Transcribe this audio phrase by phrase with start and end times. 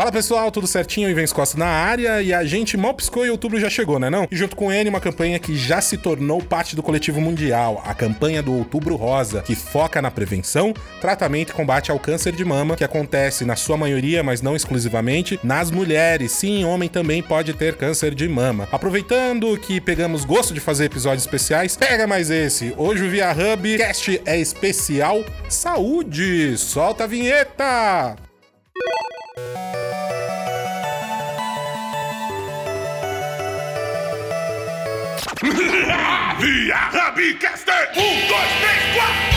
[0.00, 1.10] Fala pessoal, tudo certinho?
[1.10, 4.26] Ivens Costa na área e a gente mal piscou e outubro já chegou, né não?
[4.30, 7.92] E junto com ele uma campanha que já se tornou parte do coletivo mundial, a
[7.92, 12.76] campanha do Outubro Rosa, que foca na prevenção, tratamento e combate ao câncer de mama,
[12.76, 16.32] que acontece na sua maioria, mas não exclusivamente, nas mulheres.
[16.32, 18.66] Sim, homem também pode ter câncer de mama.
[18.72, 22.72] Aproveitando que pegamos gosto de fazer episódios especiais, pega mais esse.
[22.78, 26.56] Hoje o Via Hub Cast é especial saúde.
[26.56, 28.29] Solta a vinheta!
[36.40, 37.90] Via Hubcaster!
[37.96, 39.29] Um, dois, três, quatro!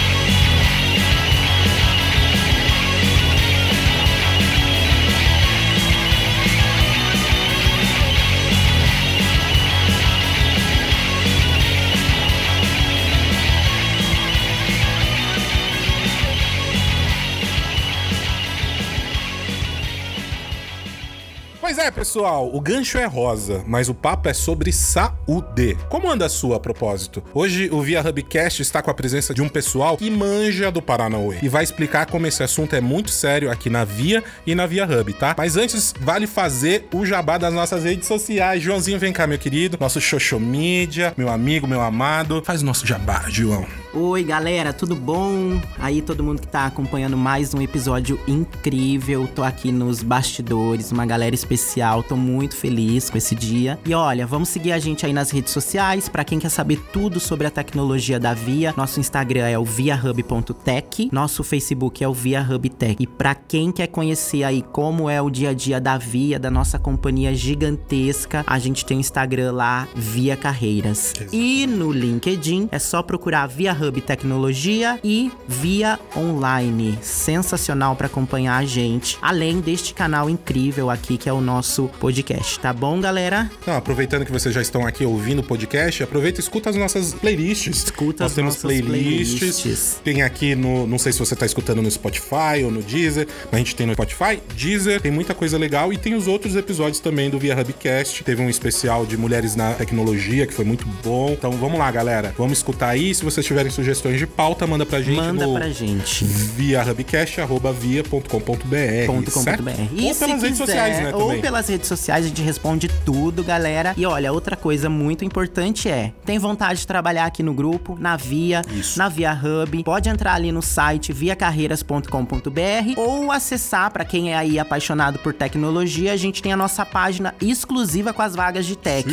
[21.76, 25.76] Pois é, pessoal, o gancho é rosa, mas o papo é sobre saúde.
[25.90, 27.24] Como anda a sua a propósito?
[27.34, 31.40] Hoje o Via Hubcast está com a presença de um pessoal que manja do Paranauê
[31.42, 34.86] e vai explicar como esse assunto é muito sério aqui na Via e na Via
[34.86, 35.34] Hub, tá?
[35.36, 38.62] Mas antes, vale fazer o jabá das nossas redes sociais.
[38.62, 42.44] Joãozinho, vem cá, meu querido, nosso Xoxo Mídia, meu amigo, meu amado.
[42.46, 43.66] Faz o nosso jabá, João.
[43.96, 45.62] Oi, galera, tudo bom?
[45.78, 49.28] Aí, todo mundo que tá acompanhando mais um episódio incrível.
[49.28, 52.02] Tô aqui nos bastidores, uma galera especial.
[52.02, 53.78] Tô muito feliz com esse dia.
[53.86, 56.10] E olha, vamos seguir a gente aí nas redes sociais.
[56.10, 61.10] Para quem quer saber tudo sobre a tecnologia da Via, nosso Instagram é o viahub.tech,
[61.12, 62.96] nosso Facebook é o Via Hub Tech.
[63.00, 66.50] E para quem quer conhecer aí como é o dia a dia da Via, da
[66.50, 71.14] nossa companhia gigantesca, a gente tem o Instagram lá, Via Carreiras.
[71.32, 76.98] E no LinkedIn é só procurar Via Hub Tecnologia e Via Online.
[77.02, 82.60] Sensacional para acompanhar a gente, além deste canal incrível aqui que é o nosso podcast,
[82.60, 83.50] tá bom, galera?
[83.66, 87.14] Não, aproveitando que vocês já estão aqui ouvindo o podcast, aproveita e escuta as nossas
[87.14, 87.84] playlists.
[87.84, 89.40] Escuta Nós as temos nossas playlists.
[89.40, 90.02] playlists.
[90.04, 90.86] Tem aqui no.
[90.88, 93.88] Não sei se você tá escutando no Spotify ou no Deezer, mas a gente tem
[93.88, 97.58] no Spotify, Deezer, tem muita coisa legal e tem os outros episódios também do Via
[97.60, 98.24] Hubcast.
[98.24, 101.32] Teve um especial de mulheres na tecnologia que foi muito bom.
[101.32, 102.34] Então vamos lá, galera.
[102.38, 103.14] Vamos escutar aí.
[103.14, 106.24] Se vocês tiverem sugestões de pauta, manda pra gente Manda no pra gente.
[106.24, 109.06] via hubcast.via.com.br.
[109.06, 109.64] Ponto com certo?
[109.64, 110.06] ponto BR.
[110.08, 111.14] Ou pelas redes sociais, né?
[111.16, 111.42] Ou Também.
[111.42, 113.94] pelas redes sociais, a gente responde tudo, galera.
[113.98, 118.16] E olha, outra coisa muito importante é: tem vontade de trabalhar aqui no grupo, na
[118.16, 118.98] Via, Isso.
[118.98, 119.84] na Via Hub?
[119.84, 126.14] Pode entrar ali no site viacarreiras.com.br ou acessar, pra quem é aí apaixonado por tecnologia,
[126.14, 129.08] a gente tem a nossa página exclusiva com as vagas de tech,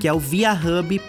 [0.00, 1.04] que é o viahub.gup.io.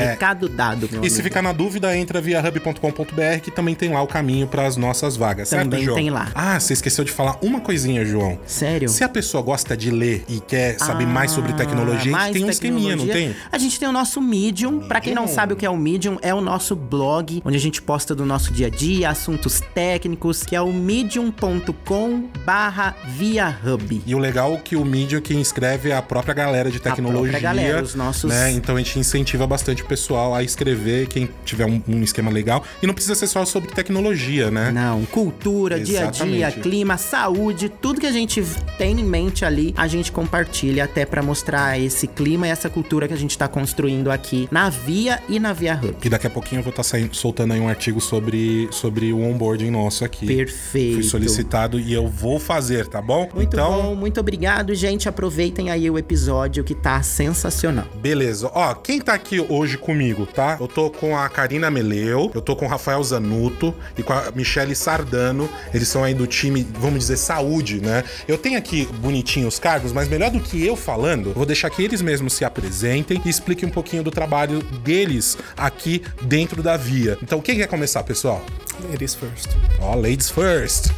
[0.00, 0.10] É.
[0.12, 1.22] Recado dado, meu E se amigo.
[1.28, 5.16] ficar na dúvida, entra via hub.com.br que também tem lá o caminho para as nossas
[5.16, 5.96] vagas, certo, Também João?
[5.96, 6.30] tem lá.
[6.34, 8.38] Ah, você esqueceu de falar uma coisinha, João.
[8.46, 8.88] Sério?
[8.88, 12.18] Se a pessoa gosta de ler e quer saber mais sobre tecnologia, a gente Ah,
[12.18, 13.34] mais tem um esqueminha, não tem?
[13.50, 14.80] A gente tem o nosso Medium.
[14.80, 17.60] Pra quem não sabe o que é o Medium, é o nosso blog, onde a
[17.60, 23.56] gente posta do nosso dia a dia, assuntos técnicos, que é o medium.com barra via
[23.64, 24.02] hub.
[24.06, 27.30] E o legal é que o Medium quem escreve é a própria galera de tecnologia.
[27.32, 28.52] própria galera, os nossos- Né?
[28.52, 32.62] Então a gente incentiva bastante pessoal a escrever, quem tiver um, um esquema legal.
[32.80, 34.70] E não precisa ser só sobre tecnologia, né?
[34.70, 36.60] Não, cultura, dia a dia, Exatamente.
[36.60, 38.40] clima, saúde, tudo que a gente
[38.78, 43.08] tem em mente ali, a gente compartilha até pra mostrar esse clima e essa cultura
[43.08, 45.96] que a gente tá construindo aqui na Via e na Via Hub.
[46.04, 49.70] E daqui a pouquinho eu vou estar soltando aí um artigo sobre, sobre o onboarding
[49.70, 50.24] nosso aqui.
[50.24, 50.94] Perfeito.
[50.94, 53.28] Fui solicitado e eu vou fazer, tá bom?
[53.34, 55.08] Muito então, bom, muito obrigado, gente.
[55.08, 57.86] Aproveitem aí o episódio que tá sensacional.
[58.00, 58.48] Beleza.
[58.54, 60.56] Ó, quem tá aqui hoje comigo, tá?
[60.60, 64.30] Eu tô com a Karina Meleu, eu tô com o Rafael Zanuto e com a
[64.34, 65.48] Michele Sardano.
[65.72, 68.04] Eles são aí do time, vamos dizer, saúde, né?
[68.26, 71.70] Eu tenho aqui bonitinho os cargos, mas melhor do que eu falando, eu vou deixar
[71.70, 76.76] que eles mesmos se apresentem e expliquem um pouquinho do trabalho deles aqui dentro da
[76.76, 77.18] Via.
[77.22, 78.44] Então, quem quer começar, pessoal?
[78.88, 79.48] Ladies first.
[79.80, 80.90] Ó, ladies first.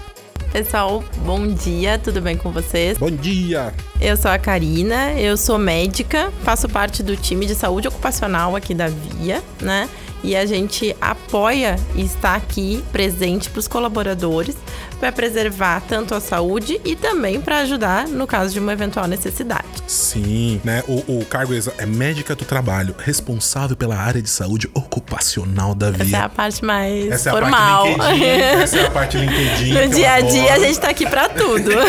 [0.53, 2.99] Pessoal, bom dia, tudo bem com vocês?
[2.99, 3.73] Bom dia.
[3.99, 8.75] Eu sou a Karina, eu sou médica, faço parte do time de saúde ocupacional aqui
[8.75, 9.89] da Via, né?
[10.23, 14.55] E a gente apoia e está aqui presente para os colaboradores
[15.03, 19.67] para preservar tanto a saúde e também para ajudar no caso de uma eventual necessidade.
[19.89, 20.85] Sim, né?
[20.87, 26.03] O, o cargo é médica do trabalho, responsável pela área de saúde ocupacional da Essa
[26.03, 26.25] é Via.
[26.25, 27.97] a parte mais Essa é a formal.
[27.97, 28.41] parte LinkedIn.
[28.63, 29.73] Essa é a parte LinkedIn.
[29.75, 31.71] no dia a dia a gente tá aqui para tudo.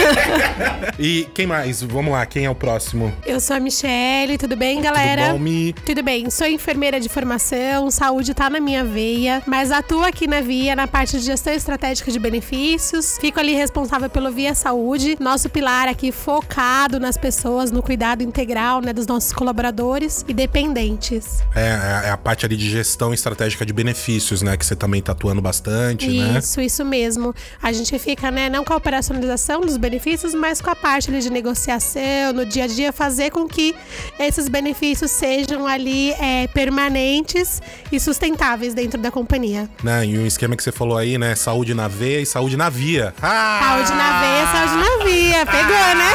[1.00, 1.82] E quem mais?
[1.82, 3.12] Vamos lá, quem é o próximo?
[3.26, 5.24] Eu sou a Michelle, tudo bem, galera?
[5.26, 5.74] Tudo bom, Mi?
[5.74, 10.28] Tudo bem, sou enfermeira de formação, saúde saúde tá na minha veia, mas atuo aqui
[10.28, 13.03] na Via na parte de gestão estratégica de benefícios.
[13.20, 18.82] Fico ali responsável pelo Via Saúde, nosso pilar aqui focado nas pessoas, no cuidado integral,
[18.82, 21.40] né, dos nossos colaboradores e dependentes.
[21.56, 24.56] É, é a parte ali de gestão estratégica de benefícios, né?
[24.58, 26.40] Que você também tá atuando bastante, né?
[26.40, 27.34] Isso, isso mesmo.
[27.62, 31.20] A gente fica, né, não com a operacionalização dos benefícios, mas com a parte ali
[31.20, 33.76] de negociação, no dia a dia, fazer com que
[34.20, 37.62] esses benefícios sejam ali é, permanentes
[37.92, 39.70] e sustentáveis dentro da companhia.
[39.84, 40.06] Né?
[40.06, 41.36] E um esquema que você falou aí, né?
[41.36, 43.14] Saúde na veia e saúde na via.
[43.22, 43.60] Ah!
[43.64, 45.46] Saúde na veia, saúde na via.
[45.46, 46.14] Pegou, né?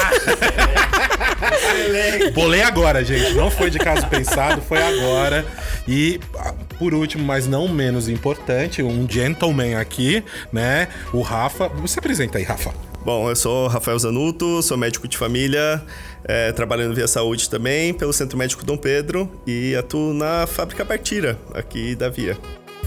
[2.32, 3.34] Bolei agora, gente.
[3.34, 5.44] Não foi de caso pensado, foi agora.
[5.86, 10.88] E ah, por último, mas não menos importante, um gentleman aqui, né?
[11.12, 11.68] O Rafa.
[11.68, 12.72] Você apresenta aí, Rafa.
[13.04, 15.82] Bom, eu sou Rafael Zanuto, sou médico de família,
[16.24, 20.84] é, trabalho no Via Saúde também, pelo Centro Médico Dom Pedro e atuo na Fábrica
[20.84, 22.36] Partira, aqui da Via.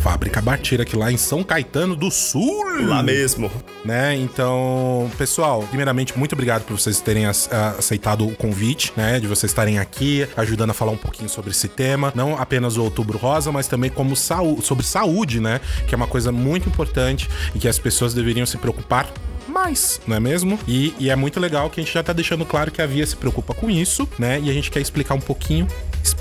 [0.02, 2.64] Fábrica Bartira, aqui lá em São Caetano do Sul.
[2.88, 3.52] Lá mesmo.
[3.86, 4.16] Né?
[4.16, 9.20] Então, pessoal, primeiramente, muito obrigado por vocês terem ac- a- aceitado o convite, né?
[9.20, 12.12] De vocês estarem aqui, ajudando a falar um pouquinho sobre esse tema.
[12.16, 15.62] Não apenas o Outubro Rosa, mas também como saú sobre saúde, né?
[15.88, 19.08] Que é uma coisa muito importante e que as pessoas deveriam se preocupar
[19.48, 20.58] mais, não é mesmo?
[20.68, 23.06] E, e é muito legal que a gente já tá deixando claro que a Via
[23.06, 24.40] se preocupa com isso, né?
[24.42, 25.68] E a gente quer explicar um pouquinho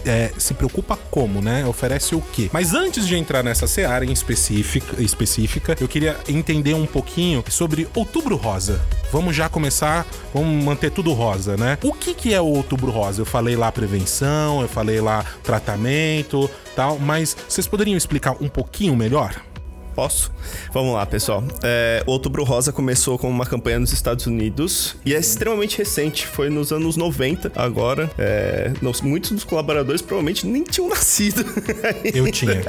[0.05, 1.67] é, se preocupa como, né?
[1.67, 2.51] Oferece o quê?
[2.53, 7.89] Mas antes de entrar nessa seara em específica, específica, eu queria entender um pouquinho sobre
[7.95, 8.81] Outubro Rosa.
[9.13, 11.77] Vamos já começar, vamos manter tudo rosa, né?
[11.83, 13.23] O que, que é o Outubro Rosa?
[13.23, 18.95] Eu falei lá prevenção, eu falei lá tratamento, tal, mas vocês poderiam explicar um pouquinho
[18.95, 19.50] melhor?
[19.95, 20.31] Posso?
[20.73, 21.43] Vamos lá, pessoal.
[21.63, 26.27] É, o Outubro Rosa começou com uma campanha nos Estados Unidos e é extremamente recente.
[26.27, 28.11] Foi nos anos 90, agora.
[28.19, 31.45] É, não- muitos dos colaboradores provavelmente nem tinham nascido.
[32.13, 32.53] Eu tinha.
[32.53, 32.63] Eu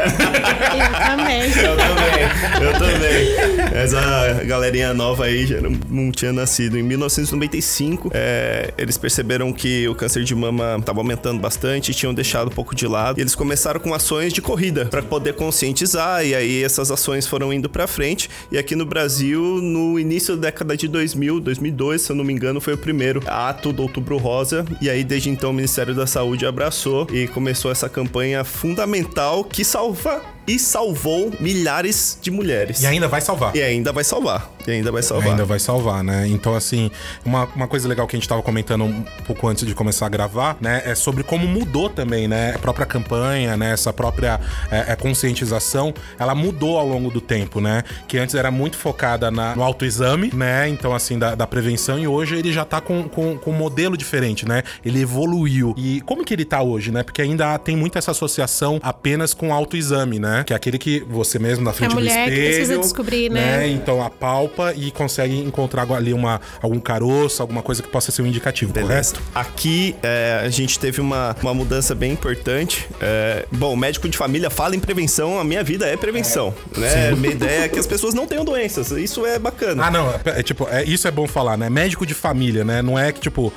[1.07, 1.41] também.
[1.51, 3.81] Eu também, eu também.
[3.81, 6.77] Essa galerinha nova aí já não, não tinha nascido.
[6.77, 12.13] Em 1995, é, eles perceberam que o câncer de mama estava aumentando bastante e tinham
[12.13, 13.19] deixado um pouco de lado.
[13.19, 16.25] E eles começaram com ações de corrida para poder conscientizar.
[16.25, 18.29] E aí essas ações foram indo para frente.
[18.51, 22.33] E aqui no Brasil, no início da década de 2000, 2002, se eu não me
[22.33, 24.65] engano, foi o primeiro ato do Outubro Rosa.
[24.81, 29.63] E aí desde então o Ministério da Saúde abraçou e começou essa campanha fundamental que
[29.63, 30.21] salva
[30.55, 32.81] e salvou milhares de mulheres.
[32.81, 33.55] E ainda vai salvar.
[33.55, 34.51] E ainda vai salvar.
[34.67, 35.29] E ainda vai salvar.
[35.31, 36.27] Ainda vai salvar, né?
[36.27, 36.91] Então, assim,
[37.25, 40.09] uma, uma coisa legal que a gente tava comentando um pouco antes de começar a
[40.09, 40.81] gravar, né?
[40.85, 42.53] É sobre como mudou também, né?
[42.55, 43.71] A própria campanha, né?
[43.73, 44.39] Essa própria
[44.71, 47.83] é, é, conscientização, ela mudou ao longo do tempo, né?
[48.07, 50.67] Que antes era muito focada na- no autoexame, né?
[50.67, 53.95] Então, assim, da, da prevenção, e hoje ele já tá com, com, com um modelo
[53.97, 54.63] diferente, né?
[54.85, 55.73] Ele evoluiu.
[55.77, 57.03] E como que ele tá hoje, né?
[57.03, 60.40] Porque ainda tem muito essa associação apenas com autoexame, né?
[60.43, 62.55] Que é aquele que você mesmo na frente do mulher que espelho.
[62.55, 63.67] precisa descobrir, né?
[63.67, 68.25] Então apalpa e consegue encontrar ali uma, algum caroço, alguma coisa que possa ser um
[68.25, 69.15] indicativo, Beleza.
[69.15, 69.21] correto?
[69.33, 72.87] Aqui é, a gente teve uma, uma mudança bem importante.
[72.99, 76.53] É, bom, médico de família fala em prevenção, a minha vida é prevenção.
[76.77, 77.11] Né?
[77.11, 78.91] Minha ideia é que as pessoas não tenham doenças.
[78.91, 79.85] Isso é bacana.
[79.85, 81.69] Ah, não, é, é tipo, é, isso é bom falar, né?
[81.69, 82.81] Médico de família, né?
[82.81, 83.51] Não é que, tipo,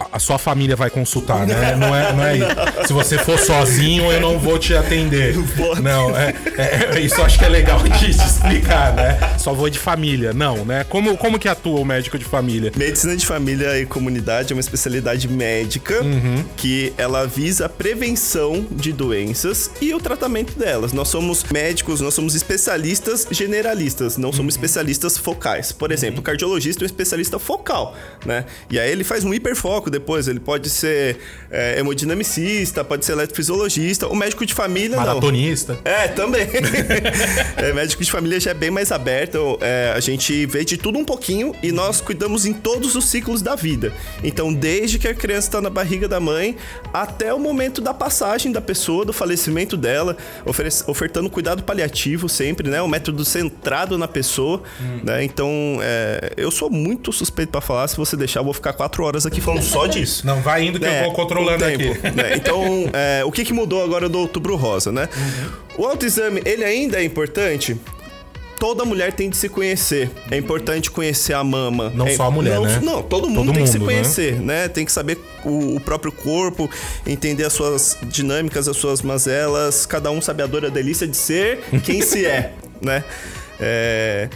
[0.00, 1.74] a, a sua família vai consultar, né?
[1.78, 2.86] Não é, não é isso.
[2.86, 5.34] Se você for sozinho, eu não vou te atender.
[5.82, 9.18] Não, é, é- isso eu acho que é legal de explicar, né?
[9.38, 10.32] Só vou de família.
[10.32, 10.84] Não, né?
[10.88, 12.72] Como, como que atua o médico de família?
[12.76, 16.02] Medicina de família e comunidade é uma especialidade médica
[16.56, 20.92] que ela visa a prevenção de doenças e o tratamento delas.
[20.92, 25.72] Nós somos médicos, nós somos especialistas generalistas, não somos especialistas focais.
[25.72, 28.44] Por exemplo, o cardiologista é um especialista focal, né?
[28.70, 31.18] E aí ele faz um hiperfoco depois, ele pode ser
[31.50, 35.04] é, hemodinamicista, pode ser eletrofisiologista, o médico de família não.
[35.06, 35.78] Maratonista.
[35.84, 36.46] É, também.
[37.56, 39.58] é, médico de família já é bem mais aberto.
[39.60, 43.42] é, a gente vê de tudo um pouquinho e nós cuidamos em todos os ciclos
[43.42, 43.92] da vida.
[44.22, 46.56] Então, desde que a criança está na barriga da mãe
[46.92, 50.16] até o momento da passagem da pessoa, do falecimento dela,
[50.86, 52.80] ofertando cuidado paliativo sempre, né?
[52.82, 54.62] Um método centrado na pessoa,
[55.02, 55.24] né?
[55.24, 57.88] Então, é, eu sou muito suspeito para falar.
[57.88, 60.26] Se você deixar, eu vou ficar quatro horas aqui falando só disso.
[60.26, 62.16] Não, vai indo que eu É, vou controlando o tempo, aqui.
[62.16, 62.36] né?
[62.36, 62.62] Então,
[62.92, 65.08] é, o que, que mudou agora do Outubro Rosa, né?
[65.78, 67.76] O autoexame, ele ainda é importante?
[68.58, 70.10] Toda mulher tem de se conhecer.
[70.28, 71.92] É importante conhecer a mama.
[71.94, 72.80] Não É- só a mulher, não, né?
[72.82, 73.94] Não, todo mundo Todo tem que se mundo, né?
[73.94, 74.66] conhecer, né?
[74.66, 76.68] Tem que saber o, o próprio corpo,
[77.06, 79.86] entender as suas dinâmicas, as suas mazelas.
[79.86, 83.04] Cada um sabe a dor a delícia de ser quem se é, né?
[83.60, 84.28] É...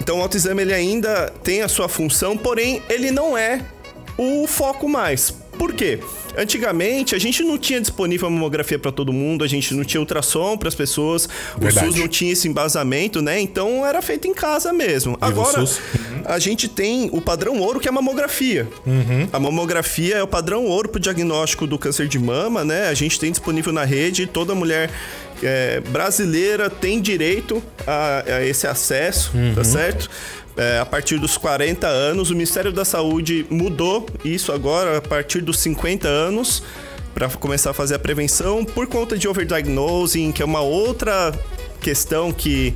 [0.00, 3.60] Então o autoexame ele ainda tem a sua função, porém ele não é
[4.16, 5.34] o foco mais.
[5.58, 5.98] Por quê?
[6.36, 10.00] Antigamente, a gente não tinha disponível a mamografia para todo mundo, a gente não tinha
[10.00, 11.86] ultrassom para as pessoas, Verdade.
[11.86, 13.40] o SUS não tinha esse embasamento, né?
[13.40, 15.16] Então era feito em casa mesmo.
[15.20, 15.80] Agora, SUS.
[16.24, 18.68] a gente tem o padrão ouro, que é a mamografia.
[19.32, 22.88] A mamografia é o padrão ouro para o diagnóstico do câncer de mama, né?
[22.88, 24.90] A gente tem disponível na rede, toda mulher
[25.42, 30.10] é, brasileira tem direito a, a esse acesso, tá certo?
[30.60, 35.40] É, a partir dos 40 anos, o Ministério da Saúde mudou isso agora, a partir
[35.40, 36.62] dos 50 anos,
[37.14, 41.32] para começar a fazer a prevenção por conta de overdiagnosing, que é uma outra
[41.80, 42.74] questão que,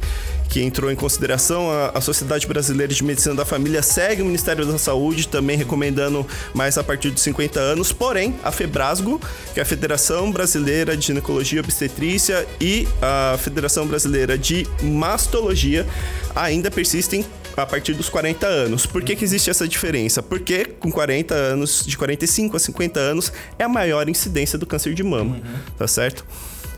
[0.49, 1.69] que entrou em consideração.
[1.95, 6.79] A, Sociedade Brasileira de Medicina da Família segue o Ministério da Saúde, também recomendando mais
[6.79, 7.93] a partir dos 50 anos.
[7.93, 9.21] Porém, a FEBRASGO,
[9.53, 15.87] que é a Federação Brasileira de Ginecologia e Obstetrícia, e a Federação Brasileira de Mastologia
[16.35, 18.87] ainda persistem a partir dos 40 anos.
[18.87, 20.23] Por que, que existe essa diferença?
[20.23, 24.95] Porque com 40 anos, de 45 a 50 anos, é a maior incidência do câncer
[24.95, 25.39] de mama,
[25.79, 26.25] tá certo?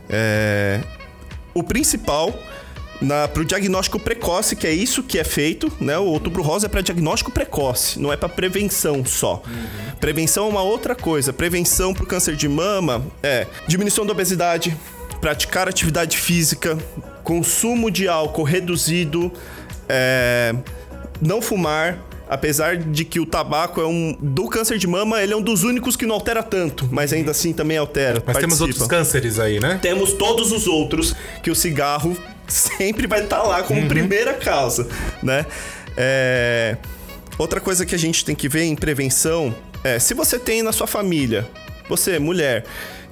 [0.09, 0.80] É,
[1.54, 2.38] O principal
[3.33, 5.99] para o diagnóstico precoce, que é isso que é feito, né?
[5.99, 9.42] O outubro rosa é para diagnóstico precoce, não é para prevenção só.
[10.00, 11.33] Prevenção é uma outra coisa.
[11.33, 14.75] Prevenção para o câncer de mama é diminuição da obesidade,
[15.21, 16.78] praticar atividade física,
[17.23, 19.30] consumo de álcool reduzido,
[19.88, 20.55] é,
[21.21, 21.99] não fumar.
[22.28, 24.16] Apesar de que o tabaco é um.
[24.21, 27.31] Do câncer de mama, ele é um dos únicos que não altera tanto, mas ainda
[27.31, 28.21] assim também altera.
[28.26, 28.64] Mas temos participa.
[28.64, 29.78] outros cânceres aí, né?
[29.81, 32.16] Temos todos os outros que o cigarro
[32.49, 34.88] sempre vai estar lá como primeira causa,
[35.23, 35.47] né?
[35.97, 36.76] É,
[37.38, 40.73] Outra coisa que a gente tem que ver em prevenção é se você tem na
[40.73, 41.47] sua família,
[41.87, 42.64] você, mulher,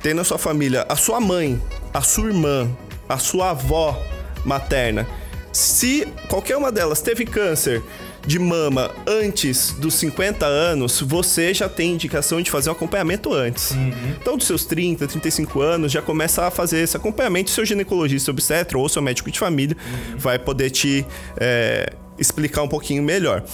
[0.02, 1.60] tem na sua família a sua mãe,
[1.92, 2.70] a sua irmã,
[3.06, 4.00] a sua avó
[4.42, 5.06] materna,
[5.54, 7.80] se qualquer uma delas teve câncer
[8.26, 13.72] de mama antes dos 50 anos, você já tem indicação de fazer um acompanhamento antes.
[14.20, 17.50] Então, dos seus 30, 35 anos, já começa a fazer esse acompanhamento.
[17.50, 19.76] Seu ginecologista obstetra ou seu médico de família
[20.16, 21.06] vai poder te
[21.36, 23.44] é, explicar um pouquinho melhor.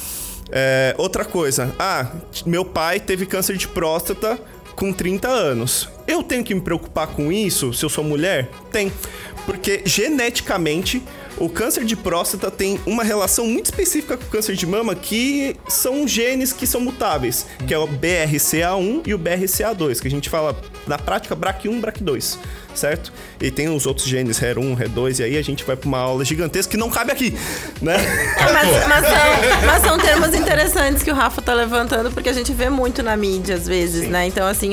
[0.51, 2.07] É, outra coisa, ah,
[2.47, 4.39] meu pai teve câncer de próstata
[4.75, 5.89] com 30 anos.
[6.11, 8.51] Eu tenho que me preocupar com isso se eu sou mulher?
[8.73, 8.93] Tem.
[9.47, 11.01] Porque geneticamente
[11.37, 15.57] o câncer de próstata tem uma relação muito específica com o câncer de mama que
[15.69, 20.29] são genes que são mutáveis, que é o BRCA1 e o BRCA2, que a gente
[20.29, 22.39] fala na prática BRAC1, BRAC2,
[22.75, 23.13] certo?
[23.41, 26.25] E tem os outros genes HER1, HER2 e aí a gente vai para uma aula
[26.25, 27.35] gigantesca que não cabe aqui,
[27.81, 27.97] né?
[28.53, 32.53] Mas, mas são, mas são termos interessantes que o Rafa tá levantando, porque a gente
[32.53, 34.27] vê muito na mídia, às vezes, né?
[34.27, 34.73] Então, assim,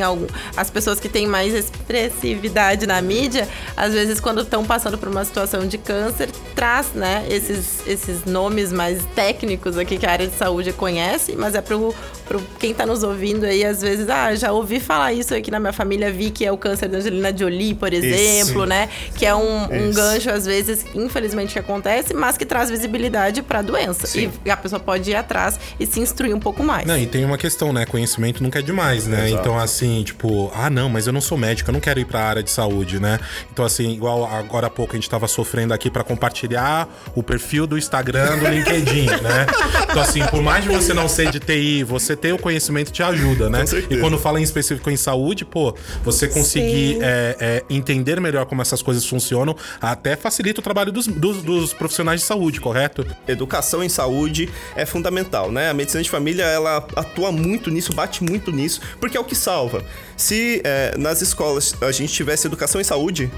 [0.55, 5.23] as pessoas que têm mais expressividade na mídia, às vezes, quando estão passando por uma
[5.23, 10.35] situação de câncer, traz, né, esses, esses nomes mais técnicos aqui que a área de
[10.35, 11.93] saúde conhece, mas é pro,
[12.27, 15.59] pro quem tá nos ouvindo aí, às vezes, ah, já ouvi falar isso aqui na
[15.59, 18.89] minha família, vi que é o câncer da Angelina Jolie, por exemplo, né?
[19.15, 19.99] Que é um, um Isso.
[19.99, 24.07] gancho, às vezes, infelizmente, que acontece, mas que traz visibilidade pra doença.
[24.07, 24.31] Sim.
[24.45, 26.85] E a pessoa pode ir atrás e se instruir um pouco mais.
[26.85, 27.85] Não, e tem uma questão, né?
[27.85, 29.27] Conhecimento nunca é demais, né?
[29.27, 29.41] Exato.
[29.41, 32.21] Então, assim, tipo, ah, não, mas eu não sou médico, eu não quero ir pra
[32.21, 33.19] área de saúde, né?
[33.51, 37.67] Então, assim, igual agora há pouco a gente tava sofrendo aqui pra compartilhar o perfil
[37.67, 39.45] do Instagram, do LinkedIn, né?
[39.89, 43.01] Então, assim, por mais de você não ser de TI, você ter o conhecimento te
[43.03, 43.63] ajuda, né?
[43.89, 48.61] E quando fala em específico em saúde, pô, você conseguir é, é, entender melhor como
[48.61, 53.05] essas coisas funcionam, até facilita o trabalho dos, dos- dos profissionais de saúde, correto?
[53.27, 55.69] educação em saúde é fundamental, né?
[55.69, 59.35] A medicina de família, ela atua muito nisso, bate muito nisso, porque é o que
[59.35, 59.83] salva.
[60.17, 63.31] Se é, nas escolas a gente tivesse educação em saúde,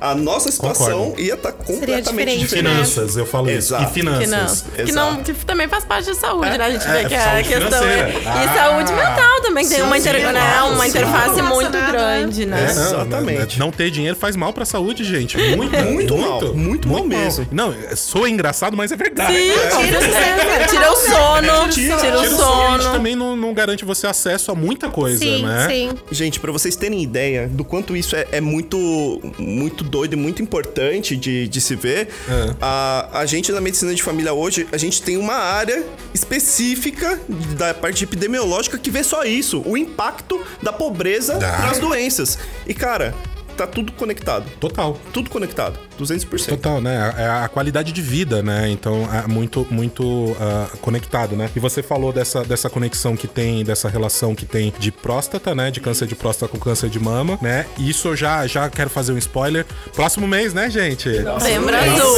[0.00, 1.04] a nossa situação Uhum.
[1.06, 1.20] Concordo.
[1.22, 2.64] ia estar completamente diferente, diferente.
[2.64, 2.70] né?
[2.74, 3.82] Finanças, eu falo Exato.
[3.84, 3.90] isso.
[3.90, 4.64] E finanças.
[4.74, 6.64] Que não, que não, que também faz parte da saúde, né?
[6.64, 8.06] A gente é, vê que a saúde questão é.
[8.06, 8.08] financeira.
[8.10, 10.88] E Ah, saúde mental também, que tem sim, uma, inter, sim, né, uma sim.
[10.90, 12.60] interface muito grande, né?
[12.70, 13.58] É, não, Exatamente.
[13.58, 15.36] Não, não ter dinheiro faz mal pra saúde, gente.
[15.56, 17.46] Muito, Muito mal, muito mal mesmo.
[17.50, 19.32] Não, sou engraçado, mas é verdade.
[19.34, 19.70] Sim, É.
[19.70, 20.66] certeza.
[20.68, 22.92] Tira o sono, Tira- tira o Tira o sono, a gente sono.
[22.94, 25.66] também não, não garante você acesso a muita coisa, Sim, né?
[25.68, 25.90] sim.
[26.10, 30.42] Gente, pra vocês terem ideia do quanto isso é, é muito, muito doido e muito
[30.42, 32.54] importante de, de se ver, É.
[32.60, 37.20] a, a gente na medicina de família hoje, a gente tem uma área específica
[37.56, 41.62] da parte epidemiológica que vê só isso, o impacto da pobreza Ah.
[41.62, 42.38] pras doenças.
[42.66, 43.14] E cara,
[43.56, 44.50] tá tudo conectado.
[44.58, 44.98] Total.
[45.12, 45.78] Tudo conectado.
[46.00, 46.48] 200%.
[46.48, 47.14] Total, né?
[47.16, 48.68] É a qualidade de vida, né?
[48.70, 51.50] Então, é muito, muito ah, conectado, né?
[51.54, 55.70] E você falou dessa, dessa conexão que tem, dessa relação que tem de próstata, né?
[55.70, 57.66] De câncer de próstata com câncer de mama, né?
[57.78, 59.66] Isso eu já, já quero fazer um spoiler.
[59.94, 61.08] Próximo mês, né, gente?
[61.20, 62.16] Novembro azul.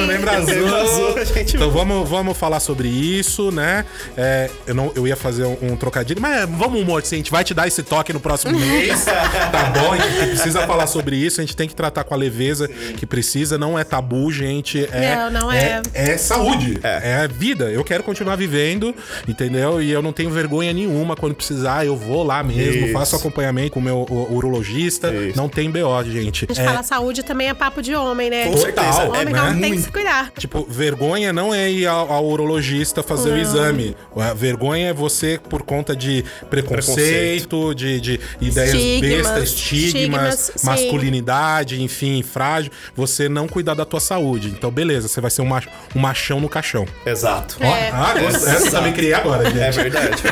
[0.00, 0.76] Novembro Novembro azul.
[0.76, 3.84] azul, a gente Então vamos, vamos falar sobre isso, né?
[4.16, 7.18] É, eu, não, eu ia fazer um, um trocadilho, mas é, vamos, humor, assim, a
[7.18, 9.04] gente vai te dar esse toque no próximo mês.
[9.04, 9.92] tá bom?
[9.92, 13.06] A gente precisa falar sobre isso, a gente tem que tratar com a leveza que
[13.06, 13.17] precisa,
[13.58, 14.88] não é tabu, gente.
[14.92, 15.82] É, Não, não é.
[15.94, 17.28] É, saúde, é.
[17.28, 17.70] vida.
[17.70, 18.94] Eu quero continuar vivendo,
[19.26, 19.80] entendeu?
[19.82, 22.92] E eu não tenho vergonha nenhuma quando precisar, eu vou lá mesmo, Isso.
[22.92, 25.12] faço acompanhamento com o meu urologista.
[25.12, 25.36] Isso.
[25.36, 26.44] Não tem BO, gente.
[26.44, 28.46] A gente É, fala saúde também é papo de homem, né?
[28.46, 29.02] Com Total, certeza.
[29.08, 30.32] Homem É, não tem que se cuidar.
[30.38, 33.96] Tipo, vergonha não é ir ao, ao urologista fazer o exame.
[34.16, 39.10] A vergonha é você por conta de preconceito, de, de ideias Estigmas.
[39.10, 42.70] bestas, estigmas, Estigmas, masculinidade, enfim, frágil.
[42.94, 44.48] Você não cuidar da tua saúde.
[44.48, 45.48] Então, beleza, você vai ser um,
[45.94, 46.86] um machão no caixão.
[47.06, 47.56] Exato.
[47.60, 49.58] Ó, ah, essa, essa eu também criei agora, gente.
[49.60, 50.22] É verdade.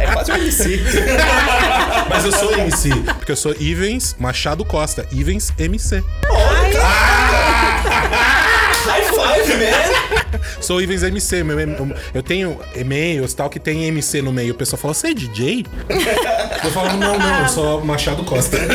[0.00, 0.82] é quase um MC.
[2.08, 5.06] Mas eu sou MC, porque eu sou Ivens Machado Costa.
[5.12, 6.02] Ivens MC.
[8.84, 10.40] High five, man!
[10.60, 11.42] Sou Ivens MC.
[11.44, 14.52] meu- meu- Eu tenho e-mails tal que tem MC no meio.
[14.52, 15.64] O pessoal fala, você é DJ?
[16.64, 18.58] Eu falo, não, não, eu sou Machado Costa.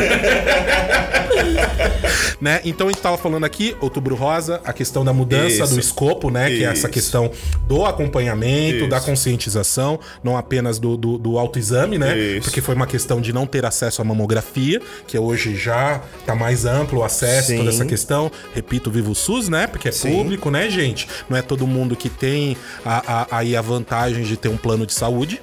[2.41, 2.61] né?
[2.65, 5.73] Então a gente tava falando aqui, Outubro Rosa, a questão da mudança Isso.
[5.73, 6.49] do escopo, né?
[6.49, 6.89] Que é essa Isso.
[6.89, 7.31] questão
[7.67, 8.87] do acompanhamento, Isso.
[8.89, 12.17] da conscientização, não apenas do, do, do autoexame, né?
[12.17, 12.43] Isso.
[12.45, 16.65] Porque foi uma questão de não ter acesso à mamografia, que hoje já tá mais
[16.65, 17.57] amplo o acesso, Sim.
[17.57, 18.31] toda essa questão.
[18.53, 19.67] Repito, viva o SUS, né?
[19.67, 20.11] Porque é Sim.
[20.15, 21.07] público, né, gente?
[21.29, 24.85] Não é todo mundo que tem a, a- aí a vantagem de ter um plano
[24.85, 25.41] de saúde.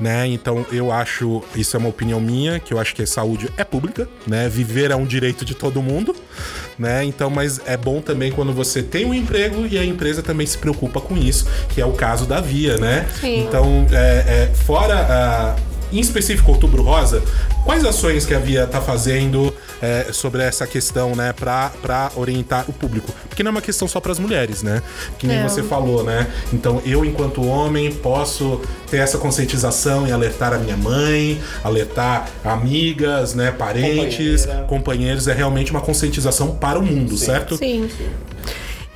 [0.00, 0.26] Né?
[0.28, 3.64] Então eu acho, isso é uma opinião minha, que eu acho que a saúde é
[3.64, 4.48] pública, né?
[4.48, 6.14] Viver é um direito de todo mundo,
[6.78, 7.04] né?
[7.04, 10.58] Então, mas é bom também quando você tem um emprego e a empresa também se
[10.58, 13.06] preocupa com isso, que é o caso da Via, né?
[13.20, 13.40] Sim.
[13.40, 15.56] Então, é, é, fora a,
[15.94, 17.22] em específico Outubro Rosa,
[17.64, 22.64] quais ações que a Via tá fazendo é, sobre essa questão, né, pra, pra orientar
[22.68, 23.12] o público?
[23.28, 24.82] Porque não é uma questão só pras mulheres, né?
[25.18, 25.48] Que nem Não.
[25.48, 26.26] você falou, né?
[26.52, 28.60] Então eu, enquanto homem, posso
[28.90, 35.28] ter essa conscientização e alertar a minha mãe, alertar amigas, né, parentes, companheiros.
[35.28, 37.56] É realmente uma conscientização para o mundo, certo?
[37.56, 37.88] Sim.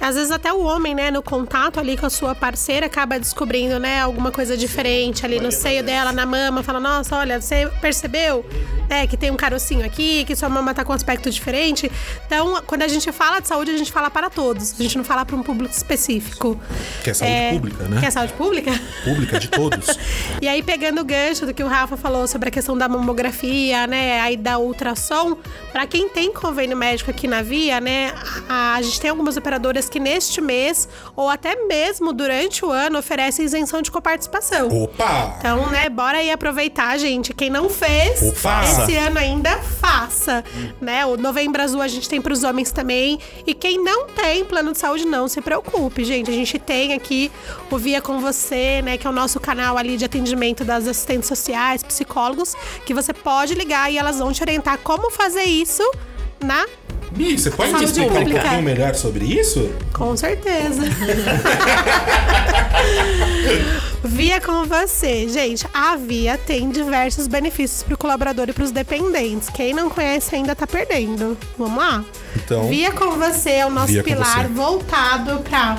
[0.00, 3.78] Às vezes até o homem, né, no contato ali com a sua parceira, acaba descobrindo,
[3.78, 8.44] né, alguma coisa diferente ali no seio dela, na mama, fala, nossa, olha, você percebeu,
[8.88, 11.90] né, que tem um carocinho aqui, que sua mama tá com um aspecto diferente.
[12.26, 14.74] Então, quando a gente fala de saúde, a gente fala para todos.
[14.78, 16.58] A gente não fala para um público específico.
[17.02, 18.00] Que é saúde pública, né?
[18.00, 18.80] Que é saúde pública?
[19.04, 19.88] Pública de todos.
[20.40, 23.86] E aí, pegando o gancho do que o Rafa falou sobre a questão da mamografia,
[23.86, 24.20] né?
[24.20, 25.36] Aí da ultrassom,
[25.72, 28.12] pra quem tem convênio médico aqui na Via, né?
[28.48, 32.98] A, a gente tem algumas operadoras que neste mês, ou até mesmo durante o ano,
[32.98, 34.68] oferecem isenção de coparticipação.
[34.68, 35.36] Opa!
[35.38, 37.32] Então, né, bora aí aproveitar, gente.
[37.32, 38.82] Quem não fez, faça.
[38.82, 40.44] esse ano ainda faça,
[40.80, 41.06] né?
[41.06, 43.18] O Novembro Azul a gente tem pros homens também.
[43.46, 46.30] E quem não tem plano de saúde, não se preocupe, gente.
[46.30, 47.30] A gente tem aqui
[47.70, 48.96] o Via Com Você, né?
[48.96, 53.54] Que é o nosso canal ali de atendimento das assistentes sociais, psicólogos, que você pode
[53.54, 55.82] ligar e elas vão te orientar como fazer isso
[56.40, 56.66] na...
[57.12, 59.72] Bi, você pode me explicar um pouquinho melhor sobre isso?
[59.94, 60.82] Com certeza.
[64.04, 65.26] Via com você.
[65.28, 69.48] Gente, a Via tem diversos benefícios pro colaborador e pros dependentes.
[69.48, 71.36] Quem não conhece ainda tá perdendo.
[71.56, 72.04] Vamos lá?
[72.36, 75.78] Então, Via com você é o nosso pilar voltado pra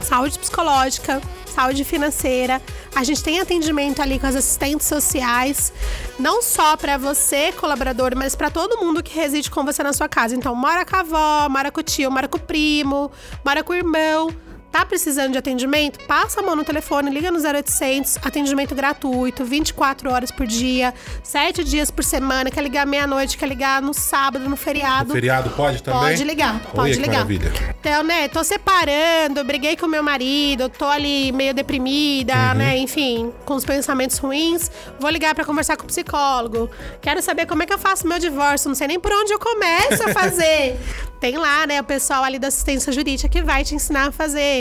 [0.00, 1.20] saúde psicológica,
[1.50, 2.60] saúde financeira.
[2.94, 5.72] A gente tem atendimento ali com as assistentes sociais,
[6.18, 10.08] não só pra você, colaborador, mas pra todo mundo que reside com você na sua
[10.08, 10.34] casa.
[10.34, 13.10] Então, mora com a avó, mora com o tio, mora com o primo,
[13.44, 14.30] mora com o irmão.
[14.70, 15.98] Tá precisando de atendimento?
[16.06, 21.64] Passa a mão no telefone, liga no 0800, atendimento gratuito, 24 horas por dia, 7
[21.64, 22.50] dias por semana.
[22.52, 25.12] Quer ligar meia-noite, quer ligar no sábado, no feriado.
[25.12, 26.00] feriado pode também?
[26.00, 27.12] Pode ligar, pode que ligar.
[27.14, 27.52] maravilha.
[27.80, 32.54] Então, né, tô separando, briguei com meu marido, tô ali meio deprimida, Uhum.
[32.54, 34.70] né, enfim, com os pensamentos ruins.
[35.00, 36.70] Vou ligar pra conversar com o psicólogo.
[37.02, 39.38] Quero saber como é que eu faço meu divórcio, não sei nem por onde eu
[39.40, 40.78] começo a fazer.
[41.20, 44.59] Tem lá, né, o pessoal ali da assistência jurídica que vai te ensinar a fazer.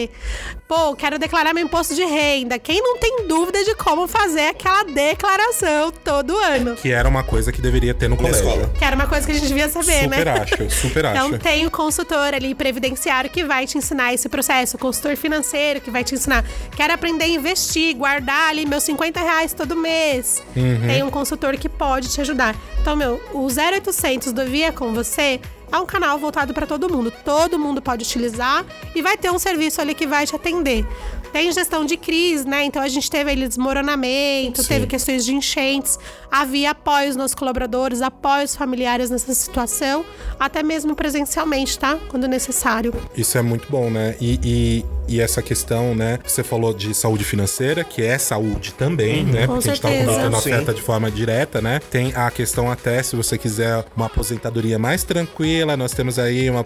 [0.67, 2.59] Pô, quero declarar meu imposto de renda.
[2.59, 6.75] Quem não tem dúvida de como fazer aquela declaração todo ano?
[6.75, 8.47] Que era uma coisa que deveria ter no colégio.
[8.47, 8.71] escola.
[8.77, 10.31] Que era uma coisa que a gente devia saber, Super né?
[10.41, 11.25] acho, super acho.
[11.25, 15.81] Então tem o consultor ali previdenciário que vai te ensinar esse processo, o consultor financeiro
[15.81, 16.45] que vai te ensinar.
[16.75, 20.41] Quero aprender a investir, guardar ali meus 50 reais todo mês.
[20.55, 20.87] Uhum.
[20.87, 22.55] Tem um consultor que pode te ajudar.
[22.81, 25.39] Então, meu, o 0800 do Via com você
[25.71, 27.11] é um canal voltado para todo mundo.
[27.23, 30.85] Todo mundo pode utilizar e vai ter um serviço ali que vai te atender.
[31.31, 32.63] Tem gestão de crise, né?
[32.63, 34.67] Então a gente teve ali desmoronamento, Sim.
[34.67, 35.99] teve questões de enchentes,
[36.31, 40.05] havia apoio nos colaboradores, apoios familiares nessa situação,
[40.39, 41.97] até mesmo presencialmente, tá?
[42.07, 42.93] Quando necessário.
[43.15, 44.15] Isso é muito bom, né?
[44.19, 46.19] E, e, e essa questão, né?
[46.25, 49.47] Você falou de saúde financeira, que é saúde também, né?
[49.47, 50.11] Com Porque a gente tá certeza.
[50.11, 51.79] comentando a oferta de forma direta, né?
[51.91, 56.61] Tem a questão até, se você quiser uma aposentadoria mais tranquila, nós temos aí uma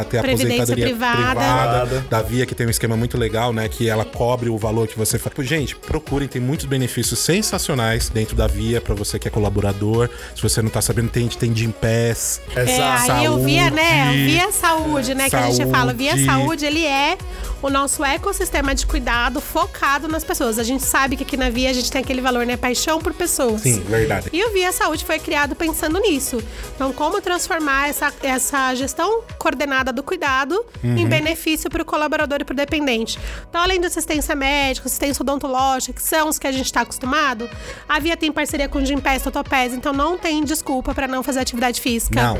[0.00, 1.18] até a aposentadoria privada.
[1.18, 2.06] Privada.
[2.08, 3.68] da Via, que tem um esquema muito legal, né?
[3.68, 5.28] Que ela cobre o valor que você faz.
[5.40, 10.10] Gente, procurem, tem muitos benefícios sensacionais dentro da Via para você que é colaborador.
[10.34, 12.40] Se você não tá sabendo, tem, tem Gimpass.
[12.56, 14.06] É, aí eu via, né?
[14.06, 14.26] Saúde.
[14.26, 15.30] Via saúde, né?
[15.30, 15.92] Que a gente fala.
[15.94, 16.26] Via Saúde.
[16.26, 17.16] saúde, ele é
[17.62, 20.58] o nosso ecossistema de cuidado focado nas pessoas.
[20.58, 22.56] A gente sabe que aqui na Via a gente tem aquele valor, né?
[22.56, 23.60] Paixão por pessoas.
[23.62, 24.28] Sim, verdade.
[24.32, 26.42] E o Via Saúde foi criado pensando nisso.
[26.74, 31.08] Então, como transformar essa, essa gestão coordenada do cuidado em Uhum.
[31.08, 33.18] benefício para o colaborador e para o dependente.
[33.48, 37.48] Então, além de assistência médica, assistência odontológica, que são os que a gente está acostumado,
[37.88, 41.38] a Via tem parceria com o Gimpass, Totopés, então não tem desculpa para não fazer
[41.40, 42.20] atividade física.
[42.20, 42.38] Não.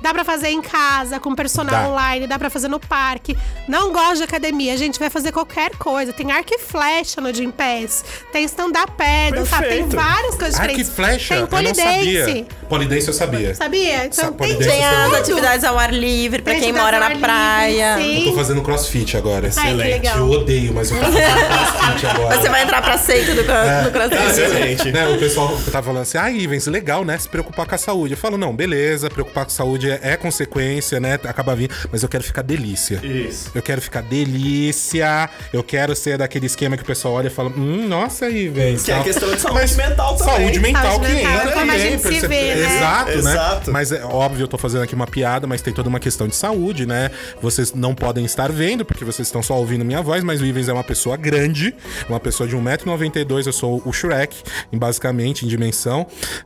[0.00, 1.88] Dá para fazer em casa, com personal Dá.
[1.88, 3.36] online, dá para fazer no parque.
[3.66, 6.12] Não gosta de academia, a gente vai fazer qualquer coisa.
[6.12, 9.66] Tem arco e flecha no Gimpass, tem stand-up paddle, sabe?
[9.68, 10.94] Tem várias coisas Arco e diferentes.
[10.94, 11.28] flecha?
[11.28, 11.82] Tem eu não polidense.
[12.26, 12.46] sabia.
[12.68, 13.54] Polidense eu sabia.
[13.54, 14.06] Sabia?
[14.06, 17.96] Então Sa- tem Tem as atividades ao ar livre, pra Tem quem mora na praia.
[17.96, 18.30] livre, Eu sim.
[18.30, 19.50] tô fazendo crossfit agora.
[19.56, 20.18] Ai, que legal.
[20.18, 22.36] Eu odeio, mas eu tô fazendo crossfit agora.
[22.40, 23.82] Você vai entrar pra seita do, É.
[23.82, 24.22] do crossfit.
[24.30, 24.92] Excelente.
[24.92, 27.16] Né, o pessoal tá falando assim, ah, Ivens, legal, né?
[27.18, 28.14] Se preocupar com a saúde.
[28.14, 31.14] Eu falo, não, beleza, preocupar com a saúde é, é consequência, né?
[31.14, 33.00] Acaba vindo, mas eu quero ficar delícia.
[33.04, 33.50] Isso.
[33.54, 35.30] Eu quero ficar delícia.
[35.52, 38.82] Eu quero ser daquele esquema que o pessoal olha e fala, hum, nossa, Ivens.
[38.84, 40.34] Que é questão de saúde mental também.
[40.34, 42.76] Saúde mental Saúde que mental, entra como a gente se percebe- vê, né?
[42.76, 43.30] Exato, né?
[43.32, 43.72] Exato.
[43.72, 46.36] Mas é óbvio, eu tô fazendo aqui uma piada, mas tem toda uma questão de
[46.36, 47.10] saúde, né?
[47.40, 50.68] Vocês não podem estar vendo, porque vocês estão só ouvindo minha voz, mas o Ivens
[50.68, 51.74] é uma pessoa grande,
[52.08, 54.36] uma pessoa de 1,92m, eu sou o Shrek,
[54.72, 55.85] basicamente, em dimensão,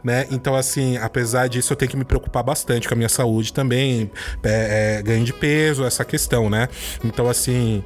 [0.03, 0.27] né?
[0.31, 4.11] Então, assim, apesar disso, eu tenho que me preocupar bastante com a minha saúde também,
[4.43, 6.69] é, é, ganho de peso, essa questão, né?
[7.05, 7.83] Então, assim,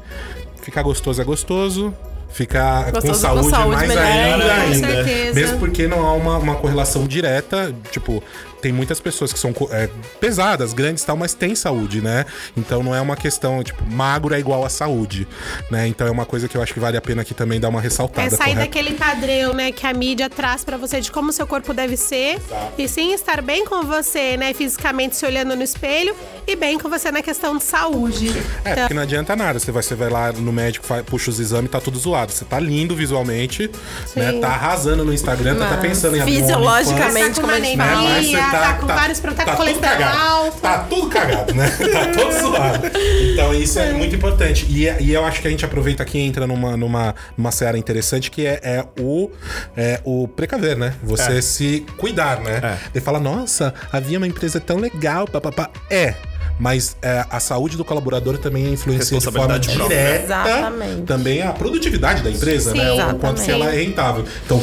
[0.63, 1.95] ficar gostoso é gostoso.
[2.29, 5.05] Ficar com Gostoso com saúde, saúde, é mais melhor ainda, ainda.
[5.05, 5.35] Com.
[5.37, 7.73] Mesmo porque não há uma, uma correlação direta.
[7.93, 8.21] Tipo,
[8.65, 12.25] tem muitas pessoas que são é, pesadas, grandes e tal, mas tem saúde, né?
[12.57, 15.29] Então não é uma questão, tipo, magro é igual a saúde,
[15.71, 15.87] né?
[15.87, 17.79] Então é uma coisa que eu acho que vale a pena aqui também dar uma
[17.79, 18.27] ressaltada.
[18.27, 18.61] É sair correto?
[18.61, 22.41] daquele padrão, né, que a mídia traz pra você de como seu corpo deve ser.
[22.79, 26.89] E sim estar bem com você, né, fisicamente se olhando no espelho e bem com
[26.89, 28.29] você na questão de saúde.
[28.65, 29.59] É, Então, porque não adianta nada.
[29.59, 32.33] Você vai, você vai lá no médico, puxa os exames, tá tudo zoado.
[32.33, 33.71] Você tá lindo visualmente,
[34.17, 34.33] né?
[34.41, 37.85] Tá arrasando no Instagram, tá até pensando em Fisiologicamente, Tá com como a gente uma
[37.85, 38.03] fala.
[38.03, 38.15] né?
[38.15, 40.51] Mas anemia, você tá com vários pro- tá com tudo colesterol.
[40.63, 41.69] Tá tudo cagado, né?
[41.93, 42.87] tá todo zoado.
[43.33, 44.67] Então isso é muito importante.
[44.69, 47.51] E, é- e eu acho que a gente aproveita aqui e entra numa, numa, numa
[47.53, 49.31] seara interessante que é, é o,
[49.77, 50.95] é o precaver, né?
[51.03, 51.43] Você É.
[51.43, 52.61] se cuidar, né?
[52.63, 52.79] É.
[52.95, 55.71] Ele fala, nossa, havia uma empresa tão legal, papapá.
[55.91, 56.15] É.
[56.59, 61.03] Mas é, a saúde do colaborador também influencia de forma direta Exatamente.
[61.03, 62.93] também a produtividade da empresa, Sim, né?
[62.93, 63.51] O quanto que exatamente.
[63.51, 64.25] ela é rentável.
[64.47, 64.63] Então,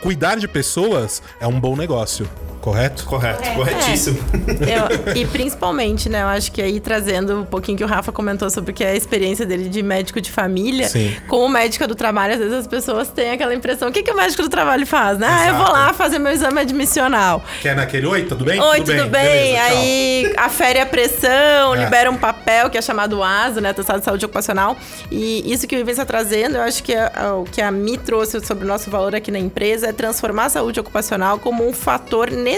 [0.00, 2.28] cuidar de pessoas é um bom negócio,
[2.62, 3.04] correto?
[3.04, 4.18] Correto, corretíssimo.
[4.60, 8.48] Eu- e principalmente, né, eu acho que aí trazendo um pouquinho que o Rafa comentou
[8.48, 11.14] sobre que é a experiência dele de médico de família, Sim.
[11.28, 14.10] com o médico do trabalho, às vezes as pessoas têm aquela impressão, o que, que
[14.10, 15.18] o médico do trabalho faz?
[15.18, 15.26] né?
[15.28, 17.42] Ah, eu vou lá fazer meu exame admissional.
[17.60, 18.60] Que é naquele, oi, tudo bem?
[18.60, 19.10] Oi, tudo bem?
[19.10, 19.76] Beleza, tchau.
[19.78, 21.84] aí afere a pressão, É.
[21.84, 23.70] libera um papel que é chamado ASO, né?
[23.70, 24.76] Atestado de Saúde Ocupacional.
[25.10, 27.70] E isso que o Ivens está trazendo, eu acho que é- é o que a
[27.72, 31.66] Mi trouxe sobre o nosso valor aqui na empresa é transformar a saúde ocupacional como
[31.68, 32.51] um fator necessário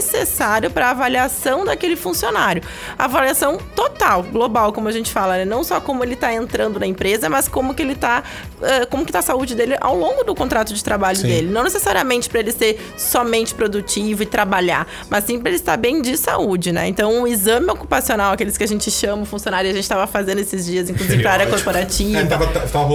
[0.73, 2.63] para a avaliação daquele funcionário.
[2.99, 5.45] Avaliação total, global, como a gente fala, né?
[5.45, 8.23] Não só como ele está entrando na empresa, mas como que ele tá,
[8.91, 11.27] como que tá a saúde dele ao longo do contrato de trabalho Sim.
[11.29, 11.51] dele.
[11.51, 16.03] Não necessariamente para ele ser somente produtivo e trabalhar, mas sim para ele estar bem
[16.03, 16.89] de saúde, né?
[16.89, 20.39] Então, o exame ocupacional, aqueles que a gente chama o funcionário, a gente estava fazendo
[20.41, 22.19] esses dias, inclusive para a área corporativa.
[22.19, 22.25] É,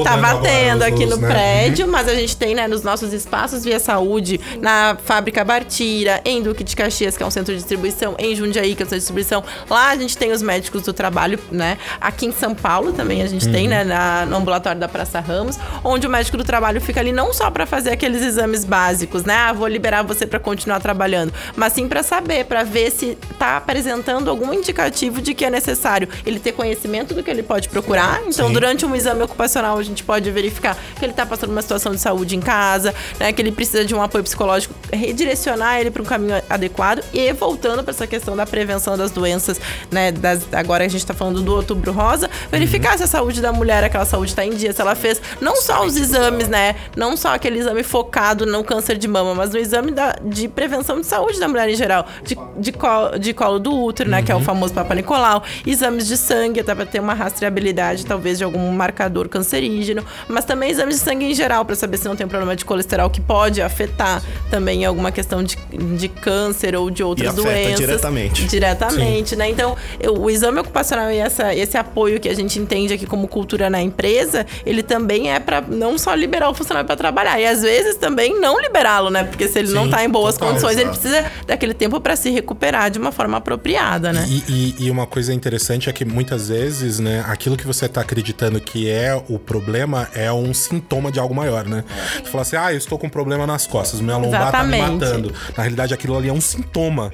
[0.04, 1.28] tava- tendo aqui no né?
[1.28, 6.42] prédio, mas a gente tem, né, nos nossos espaços via saúde, na fábrica Bartira, em
[6.42, 8.96] Duque de Caxias, que é um centro de distribuição, em Jundiaí, que é um centro
[8.98, 9.44] de distribuição.
[9.70, 11.78] Lá a gente tem os médicos do trabalho, né?
[12.00, 13.70] Aqui em São Paulo também a gente tem, Uhum.
[13.70, 17.34] né, na- no ambulatório da Praça Ramos, onde o médico do trabalho fica ali não
[17.34, 19.34] só para fazer aqueles exames básicos, né?
[19.36, 23.58] Ah, vou liberar você para continuar trabalhando, mas sim para saber, para ver se tá
[23.58, 28.22] apresentando algum indicativo de que é necessário ele ter conhecimento do que ele pode procurar.
[28.28, 28.54] Então, Sim.
[28.54, 32.00] durante um exame ocupacional, a gente pode verificar que ele tá passando uma situação de
[32.00, 33.32] saúde em casa, né?
[33.32, 37.32] Que ele precisa de um apoio psicológico, redirecionar ele para um caminho adequado adequado e
[37.34, 39.60] voltando para essa questão da prevenção das doenças,
[39.92, 40.12] né?
[40.12, 43.84] Das, agora a gente está falando do Outubro Rosa, verificar se a saúde da mulher,
[43.84, 46.76] aquela saúde está em dia, se ela fez não só os exames, né?
[46.96, 51.00] Não só aquele exame focado no câncer de mama, mas no exame da, de prevenção
[51.02, 54.22] de saúde da mulher em geral, de, de, colo, de colo do útero, né?
[54.22, 58.38] Que é o famoso Papa Nicolau, exames de sangue, até para ter uma rastreabilidade, talvez,
[58.38, 62.16] de algum marcador cancerígeno, mas também exames de sangue em geral, para saber se não
[62.16, 65.58] tem problema de colesterol que pode afetar também alguma questão de,
[65.98, 67.80] de câncer ou de outras afeta doenças.
[67.80, 68.46] diretamente.
[68.48, 69.50] Diretamente, né?
[69.50, 69.76] Então,
[70.18, 73.82] o exame ocupacional e essa, esse apoio que a gente entende aqui como cultura na
[73.82, 77.96] empresa, ele também é para não só liberar o funcionário para trabalhar, e às vezes
[77.96, 79.24] também não liberá-lo, né?
[79.24, 81.00] Porque se ele não Sim, tá em boas total, condições, ele exato.
[81.00, 84.26] precisa daquele tempo para se recuperar de uma forma apropriada, né?
[84.28, 84.44] E,
[84.80, 88.60] e- e uma coisa interessante é que muitas vezes, né, aquilo que você tá acreditando
[88.60, 91.84] que é o problema é um sintoma de algo maior, né?
[92.24, 94.78] Tu fala assim, ah, eu estou com um problema nas costas, minha lombar tá me
[94.78, 95.06] Exatamente.
[95.06, 95.34] matando.
[95.56, 97.12] Na realidade, aquilo ali é um sintoma,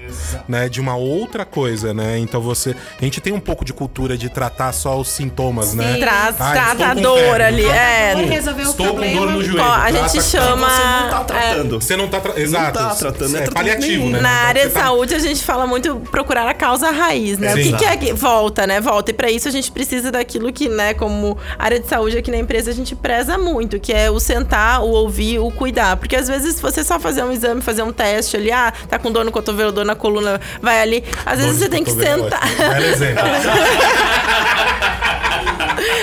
[0.47, 2.17] né, de uma outra coisa, né?
[2.19, 2.75] Então você.
[2.99, 5.97] A gente tem um pouco de cultura de tratar só os sintomas, né?
[5.97, 8.13] Traz, Ah, trata a com dor ali, é.
[8.15, 9.19] Resolver o Estou com problema.
[9.19, 9.61] dor no joelho.
[9.63, 10.67] Ó, a trata gente com- chama.
[10.69, 11.81] Você não tá é, tratando.
[11.81, 12.19] Você não tá.
[12.19, 12.39] Tra...
[12.39, 12.79] Exato.
[12.79, 14.09] tá tratando, é é paliativo, nenhum.
[14.11, 14.21] né?
[14.21, 17.51] Na área você de tá- saúde, a gente fala muito procurar a causa raiz, né?
[17.53, 17.75] O que, Sim.
[17.77, 18.79] que é que volta, né?
[18.81, 19.11] Volta.
[19.11, 22.37] E para isso a gente precisa daquilo que, né, como área de saúde aqui na
[22.37, 25.97] empresa, a gente preza muito, que é o sentar, o ouvir, o cuidar.
[25.97, 28.97] Porque às vezes, se você só fazer um exame, fazer um teste ali, ah, tá
[28.97, 31.03] com dor no cotovelo, dor na coluna, vai ali.
[31.25, 32.41] Às vezes você tem que sentar.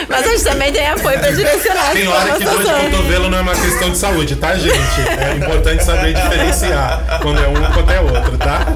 [0.09, 3.39] Mas a gente também tem apoio pra direcionar Tem hora que dor de cotovelo não
[3.39, 5.01] é uma questão de saúde, tá, gente?
[5.09, 8.67] É importante saber diferenciar quando é um quando é outro, tá?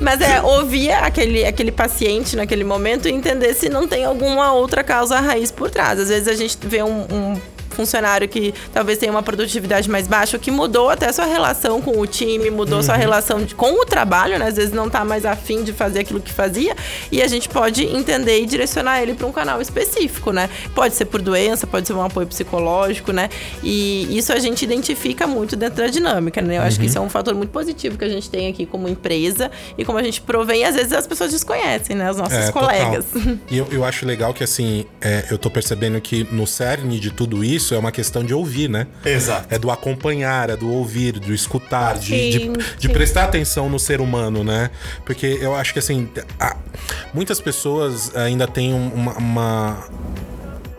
[0.00, 4.82] Mas é ouvir aquele, aquele paciente naquele momento e entender se não tem alguma outra
[4.82, 6.00] causa raiz por trás.
[6.00, 7.06] Às vezes a gente vê um.
[7.10, 7.40] um
[7.74, 12.06] funcionário que talvez tenha uma produtividade mais baixa, que mudou até sua relação com o
[12.06, 14.46] time, mudou sua relação de- com o trabalho, né?
[14.46, 16.74] Às vezes não tá mais afim de fazer aquilo que fazia,
[17.10, 20.48] e a gente pode entender e direcionar ele para um canal específico, né?
[20.74, 23.28] Pode ser por doença, pode ser um apoio psicológico, né?
[23.62, 26.58] E isso a gente identifica muito dentro da dinâmica, né?
[26.58, 28.88] Eu acho que isso é um fator muito positivo que a gente tem aqui como
[28.88, 32.10] empresa e como a gente provém, às vezes as pessoas desconhecem, né?
[32.10, 33.04] Os nossos É, colegas.
[33.12, 33.34] total.
[33.50, 37.10] E eu, eu acho legal que, assim, é, eu tô percebendo que no cerne de
[37.10, 38.88] tudo isso é uma questão de ouvir, né?
[39.04, 39.46] Exato.
[39.48, 42.38] É do acompanhar, é do ouvir, do escutar, de, Sim, de,
[42.78, 42.92] de sim.
[42.92, 44.70] prestar atenção no ser humano, né?
[45.06, 46.08] Porque eu acho que, assim,
[46.40, 46.56] a-
[47.14, 49.12] muitas pessoas ainda têm um- uma.
[49.16, 49.88] uma-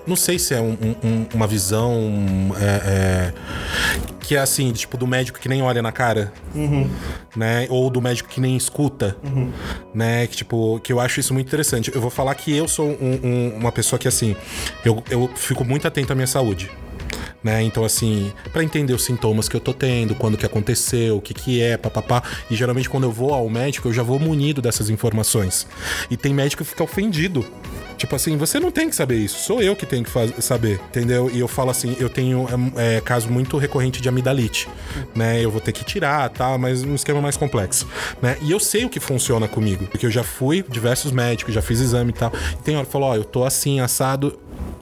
[0.08, 2.02] não sei se é um- um- um- uma visão.
[2.60, 3.34] é, é,
[4.20, 6.34] que é assim, tipo, do médico que nem olha na cara.
[7.36, 7.68] Né?
[7.70, 9.16] Ou do médico que nem escuta.
[9.94, 10.26] Né?
[10.28, 11.92] Que, tipo, que eu acho isso muito interessante.
[11.94, 14.36] Eu vou falar que eu sou um- um- uma pessoa que, assim,
[14.84, 16.72] eu, eu fico muito atento à minha saúde.
[17.44, 17.62] Né?
[17.62, 21.32] Então, assim, pra entender os sintomas que eu tô tendo, quando que aconteceu, o que
[21.34, 22.24] que é, papapá.
[22.50, 25.68] E geralmente quando eu vou ao médico, eu já vou munido dessas informações.
[26.10, 27.46] E tem médico que fica ofendido.
[27.98, 31.30] Tipo assim, você não tem que saber isso, sou eu que tenho que saber, entendeu?
[31.34, 34.68] E eu falo assim, eu tenho é, é, caso muito recorrente de amidalite,
[35.14, 35.44] né?
[35.44, 36.58] Eu vou ter que tirar, tá?
[36.58, 37.88] Mas um esquema mais complexo,
[38.22, 38.38] né?
[38.42, 41.80] E eu sei o que funciona comigo, porque eu já fui diversos médicos, já fiz
[41.80, 42.32] exame e tal.
[42.54, 44.40] E tem hora que falou, ó, eu tô assim, assado,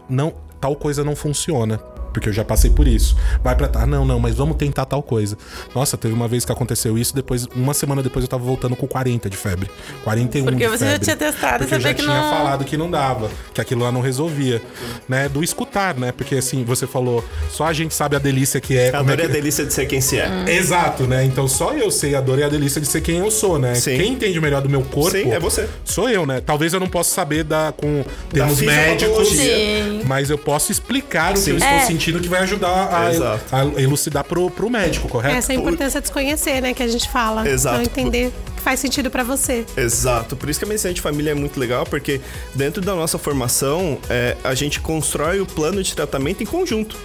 [0.10, 1.93] não, tal coisa não funciona.
[2.14, 3.16] Porque eu já passei por isso.
[3.44, 5.36] Vai pra tá, não, não, mas vamos tentar tal coisa.
[5.74, 8.88] Nossa, teve uma vez que aconteceu isso, depois, uma semana depois eu tava voltando com
[8.88, 9.70] 40 de febre.
[10.04, 11.06] 41 Porque de você já febre.
[11.06, 13.82] tinha testado Porque eu sabia já que tinha não- falado que não dava, que aquilo
[13.84, 14.62] lá não resolvia,
[15.10, 15.28] né?
[15.28, 16.12] Do escutar, né?
[16.12, 18.96] Porque assim, você falou, só a gente sabe a delícia que é.
[18.96, 20.46] A é dor é que- a delícia de ser quem se é.
[20.56, 21.24] Exato, né?
[21.26, 23.74] Então só eu sei a dor e a delícia de ser quem eu sou, né?
[23.76, 23.98] Sim.
[23.98, 25.68] Quem entende melhor do meu corpo Sim, é você.
[25.84, 26.42] sou eu, né?
[26.46, 29.84] Talvez eu não possa saber da, com termos médicos, fisiopatologia.
[29.84, 30.02] Sim.
[30.06, 31.44] mas eu posso explicar o Sim.
[31.46, 31.86] que eu estou É.
[32.04, 35.36] sentindo que vai ajudar a, a elucidar pro, pro médico, correto?
[35.36, 36.74] Essa é a importância de desconhecer, né?
[36.74, 37.48] Que a gente fala.
[37.48, 37.82] Exato.
[37.82, 39.66] Então entender que faz sentido pra você.
[39.78, 42.20] Exato, por isso que a medicina de família é muito legal, porque
[42.54, 46.98] dentro da nossa formação, é, a gente constrói o plano de tratamento em conjunto.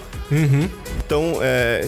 [1.07, 1.87] Então, é,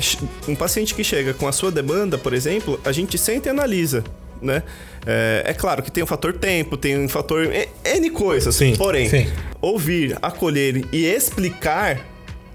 [0.49, 4.03] um paciente que chega com a sua demanda, por exemplo, a gente senta e analisa.
[4.40, 4.62] Né?
[5.07, 8.55] É, é claro que tem o fator tempo, tem um fator e- N coisas.
[8.55, 9.31] Sim, Porém, sim.
[9.61, 12.01] ouvir, acolher e explicar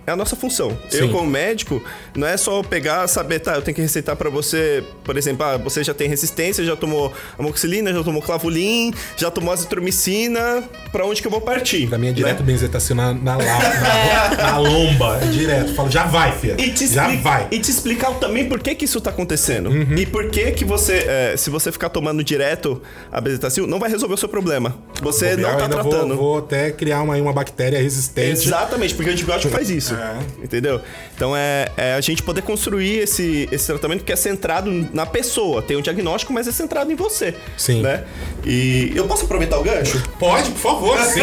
[0.05, 0.77] é a nossa função.
[0.91, 1.11] Eu, Sim.
[1.11, 1.81] como médico,
[2.15, 5.57] não é só pegar, saber, tá, eu tenho que receitar pra você, por exemplo, ah,
[5.57, 11.21] você já tem resistência, já tomou amoxicilina, já tomou clavulin, já tomou azitromicina, pra onde
[11.21, 11.87] que eu vou partir?
[11.87, 12.45] Pra mim é direto né?
[12.45, 15.73] benzetacina na, na, na, na lomba, é direto.
[15.73, 16.55] Falo, já vai, filha.
[16.75, 17.43] Já vai.
[17.43, 17.47] Uhum.
[17.51, 19.71] e te explicar também por que que isso tá acontecendo.
[19.97, 23.89] E por que que você, é, se você ficar tomando direto a bezetacil, não vai
[23.89, 24.75] resolver o seu problema.
[25.01, 26.15] Você não tá eu tratando.
[26.15, 28.47] Vou, vou até criar uma, uma bactéria resistente.
[28.47, 29.94] Exatamente, porque o antibiótico faz isso.
[29.95, 30.43] É.
[30.43, 30.81] Entendeu?
[31.15, 35.61] Então é, é a gente poder construir esse, esse tratamento que é centrado na pessoa.
[35.61, 37.35] Tem o diagnóstico, mas é centrado em você.
[37.57, 37.81] Sim.
[37.81, 38.03] Né?
[38.45, 40.03] E eu posso aproveitar o gancho?
[40.19, 41.21] Pode, por favor, sim.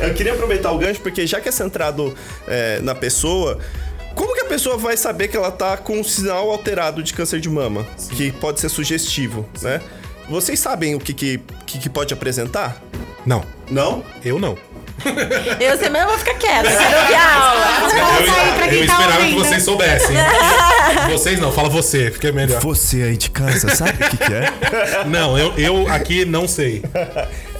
[0.00, 2.14] Eu queria aproveitar o gancho porque já que é centrado
[2.46, 3.58] é, na pessoa,
[4.14, 7.40] como que a pessoa vai saber que ela tá com um sinal alterado de câncer
[7.40, 7.86] de mama?
[8.16, 9.80] Que pode ser sugestivo, né?
[10.28, 12.80] Vocês sabem o que, que, que, que pode apresentar?
[13.26, 14.04] Não, Não?
[14.24, 14.56] eu não.
[15.60, 18.54] Eu você mesmo vou ficar quieta, eu quero ouvir a aula.
[18.56, 20.16] Pra quem eu tá esperava que vocês soubessem.
[21.10, 22.60] vocês não, fala você, fica melhor.
[22.60, 25.04] Você aí de casa, sabe o que, que é?
[25.06, 26.82] Não, eu, eu aqui não sei.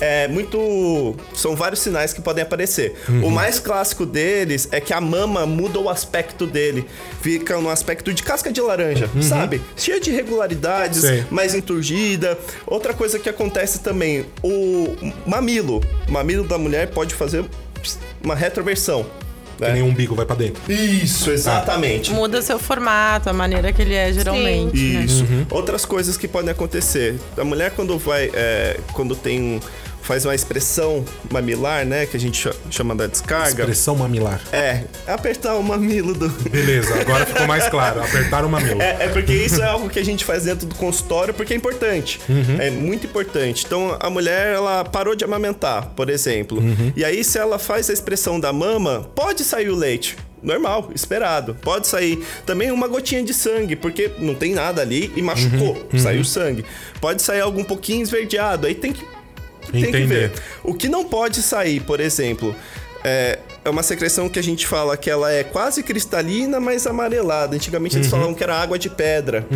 [0.04, 1.14] É muito.
[1.32, 2.96] São vários sinais que podem aparecer.
[3.08, 3.26] Uhum.
[3.26, 6.84] O mais clássico deles é que a mama muda o aspecto dele.
[7.20, 9.62] Fica no aspecto de casca de laranja, sabe?
[9.76, 11.08] Cheia de irregularidades, Uhum.
[11.08, 11.24] Sei.
[11.30, 12.36] mais enturgida.
[12.66, 14.88] Outra coisa que acontece também, o
[15.24, 15.80] mamilo.
[16.08, 17.44] O mamilo da mulher pode fazer
[18.24, 19.06] uma retroversão.
[19.56, 19.74] Que né?
[19.74, 20.60] nem um umbigo vai pra dentro.
[20.72, 22.10] Isso, exatamente.
[22.10, 24.76] Muda o seu formato, a maneira que ele é geralmente.
[24.76, 25.04] né?
[25.04, 25.22] Isso.
[25.22, 25.46] Uhum.
[25.50, 27.14] Outras coisas que podem acontecer.
[27.36, 29.60] A mulher quando vai, é, quando tem um,
[30.02, 33.48] faz uma expressão mamilar, né, que a gente cha- chama da descarga.
[33.62, 34.40] Expressão mamilar.
[34.52, 36.28] É, apertar o mamilo do.
[36.50, 38.02] Beleza, agora ficou mais claro.
[38.02, 38.82] Apertar o mamilo.
[38.82, 41.56] É, é porque isso é algo que a gente faz dentro do consultório porque é
[41.56, 42.20] importante.
[42.28, 42.60] Uhum.
[42.60, 43.64] É muito importante.
[43.66, 46.58] Então, a mulher, ela parou de amamentar, por exemplo.
[46.58, 46.92] Uhum.
[46.96, 50.16] E aí, se ela faz a expressão da mama, pode sair o leite.
[50.42, 51.54] Normal, esperado.
[51.62, 55.98] Pode sair também uma gotinha de sangue, porque não tem nada ali e machucou, Uhum.
[56.00, 56.64] saiu sangue.
[57.00, 59.04] Pode sair algum pouquinho esverdeado, aí tem que
[59.70, 60.28] tem que Entender.
[60.30, 60.32] ver.
[60.62, 62.54] O que não pode sair, por exemplo,
[63.04, 67.54] é, é uma secreção que a gente fala que ela é quase cristalina, mas amarelada.
[67.54, 68.00] Antigamente Uhum.
[68.02, 69.46] eles falavam que era água de pedra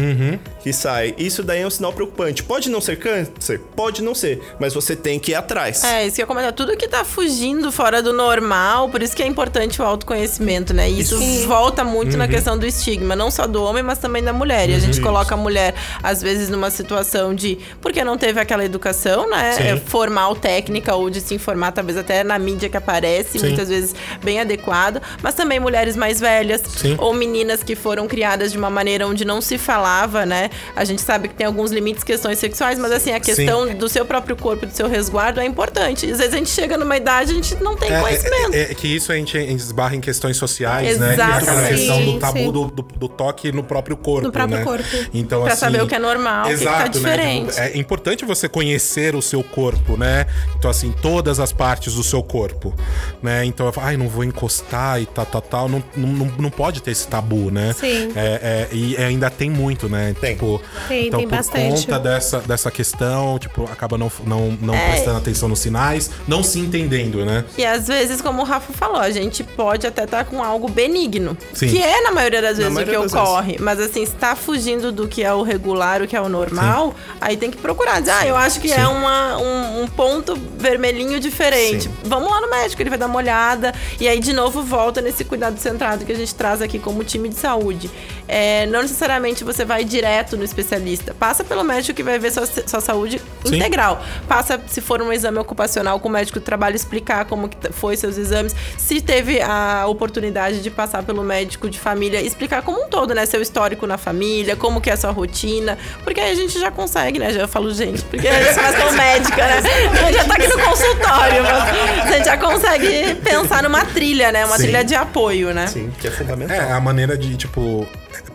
[0.62, 1.14] que sai.
[1.18, 2.42] Isso daí é um sinal preocupante.
[2.42, 3.60] Pode não ser câncer?
[3.74, 5.82] Pode não ser, mas você tem que ir atrás.
[5.84, 6.52] É, isso que eu ia comentar.
[6.52, 10.88] Tudo que tá fugindo fora do normal, por isso que é importante o autoconhecimento, né?
[10.88, 12.18] E isso volta muito Uhum.
[12.18, 14.68] na questão do estigma, não só do homem, mas também da mulher.
[14.70, 17.58] E a gente coloca a mulher, às vezes, numa situação de.
[17.80, 19.52] Porque não teve aquela educação, né?
[19.52, 19.62] Sim.
[19.64, 23.46] É, formal, técnica, ou de se informar, talvez até na mídia que aparece, Sim.
[23.48, 25.00] muitas vezes bem adequado.
[25.22, 26.94] Mas também mulheres mais velhas, Sim.
[26.98, 30.50] ou meninas que foram criadas de uma maneira onde não se falava, né?
[30.74, 34.04] A gente sabe que tem alguns limites, questões sexuais, mas assim, a questão do seu
[34.04, 36.10] próprio corpo, do seu resguardo é importante.
[36.10, 38.54] Às vezes a gente chega numa idade e a gente não tem É, conhecimento.
[38.54, 41.10] é- é que isso a gente esbarra em questões sociais, né?
[41.10, 41.32] E Exato.
[41.44, 42.50] aquela Sim, questão do tabu sim.
[42.52, 44.64] do, do, do toque no próprio corpo, No próprio né?
[44.64, 44.84] corpo.
[45.14, 46.88] Então, Pra assim, saber o que é normal, o que que tá Exato, né?
[46.90, 47.48] diferente.
[47.50, 50.26] Tipo, É importante você conhecer o seu corpo, né?
[50.58, 52.74] Então, assim, todas as partes do seu corpo,
[53.22, 53.44] né?
[53.44, 55.68] Então, ai, não vou encostar e tal, tal, tal.
[55.68, 57.72] Não, não, não- pode ter esse tabu, né?
[57.78, 58.12] Sim.
[58.16, 60.14] É, é, e ainda tem muito, né?
[60.20, 60.32] Tem.
[60.34, 61.86] Tipo, Tem, então, tem por bastante.
[61.86, 64.90] conta dessa, dessa questão, tipo, acaba não, não, não É.
[64.92, 67.44] prestando atenção nos sinais, não se entendendo, né?
[67.58, 71.36] E às vezes, como o Rafa falou, a gente pode até estar com algo benigno.
[71.52, 71.68] Sim.
[71.68, 73.56] Que é, na maioria das vezes, o que maioria ocorre.
[73.60, 76.94] Mas assim, se tá fugindo do que é o regular, o que é o normal,
[77.20, 78.00] aí tem que procurar.
[78.00, 78.80] Dizer, ah, eu acho que Sim.
[78.80, 81.84] é uma, um, um ponto vermelhinho diferente.
[81.84, 81.94] Sim.
[82.04, 83.74] Vamos lá no médico, ele vai dar uma olhada.
[84.00, 87.28] E aí, de novo, volta nesse cuidado centrado que a gente traz aqui como time
[87.28, 87.90] de saúde.
[88.28, 91.14] É, não necessariamente você vai direto no especialista.
[91.14, 93.56] Passa pelo médico que vai ver sua, sua saúde Sim.
[93.56, 94.02] integral.
[94.28, 97.96] Passa, se for um exame ocupacional, com o médico do trabalho explicar como que foi
[97.96, 98.54] seus exames.
[98.76, 103.26] Se teve a oportunidade de passar pelo médico de família, explicar como um todo, né?
[103.26, 105.78] Seu histórico na família, como que é a sua rotina.
[106.02, 107.32] Porque aí a gente já consegue, né?
[107.32, 109.56] Já eu falo, gente, porque sou mais tão médica, né?
[109.56, 114.32] A gente já tá aqui no consultório, mas a gente já consegue pensar numa trilha,
[114.32, 114.44] né?
[114.44, 114.62] Uma Sim.
[114.64, 115.66] trilha de apoio, né?
[115.66, 116.56] Sim, que é fundamental.
[116.56, 117.86] É, a maneira de, tipo.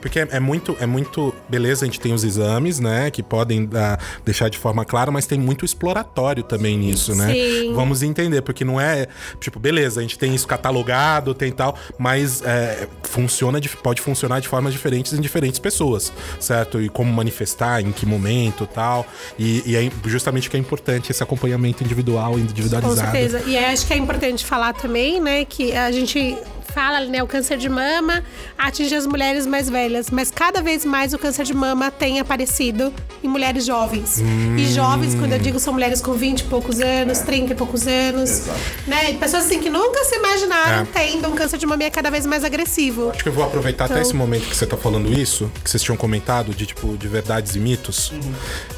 [0.02, 1.34] Porque é, é muito, é muito.
[1.48, 3.10] Beleza, a gente tem os exames, né?
[3.12, 7.34] Que podem ah, deixar de forma clara, mas tem muito exploratório também nisso, né?
[7.34, 7.74] Sim.
[7.74, 9.08] Vamos entender, porque não é.
[9.40, 14.40] Tipo, beleza, a gente tem isso catalogado, tem tal, mas é, funciona, de- pode funcionar
[14.40, 16.82] de formas diferentes em diferentes pessoas, certo?
[16.82, 19.06] E como manifestar, em que momento tal.
[19.38, 23.12] E, e é justamente que é importante esse acompanhamento individual, Com individualizado.
[23.12, 23.42] certeza.
[23.46, 26.38] E acho que é importante falar também, né, que a gente
[26.74, 28.24] fala, né, o câncer de mama
[28.58, 32.94] atinge as mulheres mais velhas, mas cada vez mais o câncer de mama tem aparecido
[33.24, 34.20] em mulheres jovens.
[34.58, 37.86] E jovens, quando eu digo, são mulheres com 20 e poucos anos, 30 e poucos
[37.88, 38.44] anos,
[38.88, 39.14] né?
[39.14, 40.86] Pessoas assim que nunca se imaginaram É.
[40.94, 43.10] tendo um câncer de mama e é cada vez mais agressivo.
[43.10, 45.70] Acho que eu vou aproveitar até Então- esse momento que você tá falando isso, que
[45.70, 48.14] vocês tinham comentado, de tipo, de verdades e mitos.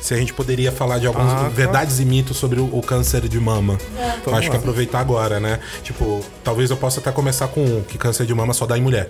[0.02, 3.28] Se a gente poderia falar de algumas Ah, verdades e mitos sobre o, o câncer
[3.28, 3.78] de mama.
[3.98, 4.60] Eu Vamos acho que lá.
[4.60, 5.60] aproveitar agora, né?
[5.84, 8.82] Tipo, talvez eu possa até começar com um, que câncer de mama só dá em
[8.82, 9.10] mulher.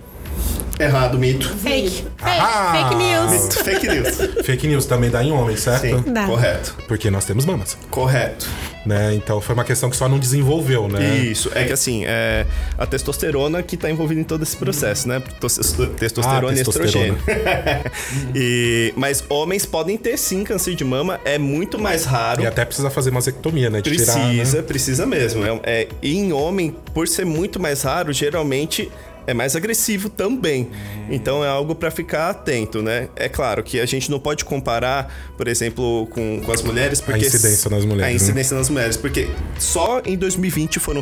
[0.80, 1.48] Errado, mito.
[1.58, 1.89] Fake.
[1.89, 2.72] Fake, Ah!
[2.89, 3.32] fake news.
[3.43, 4.17] Mito, fake news.
[4.46, 5.82] Fake news também dá em homem, certo?
[5.82, 6.26] Sim, Dá.
[6.26, 6.76] correto.
[6.88, 7.77] Porque nós temos mamas.
[7.92, 8.48] Correto.
[8.86, 9.13] né?
[9.13, 11.15] Então foi uma questão que só não desenvolveu, né?
[11.19, 12.46] Isso, é que assim, é
[12.77, 15.21] a testosterona que tá envolvida em todo esse processo, né?
[15.40, 15.56] Tos-
[15.98, 16.90] Testosterona Ah, e testosterona.
[16.90, 17.17] estrogênio.
[18.36, 22.42] E- mas homens podem ter sim câncer de mama, é muito mais raro.
[22.42, 23.79] E até precisa fazer mastectomia, né?
[23.81, 24.62] De Precisa, tirar, né?
[24.63, 25.46] precisa mesmo.
[25.46, 28.92] É, é- e em homem, por ser muito mais raro, geralmente
[29.28, 30.69] é mais agressivo também.
[31.10, 33.10] Então é algo pra ficar atento, né?
[33.15, 37.26] É claro que a gente não pode comparar, por exemplo, com, com as mulheres, porque
[37.26, 38.15] incidência nas mulheres, A né?
[38.15, 39.28] incidência nas mulheres, porque
[39.60, 41.02] só em 2020 foram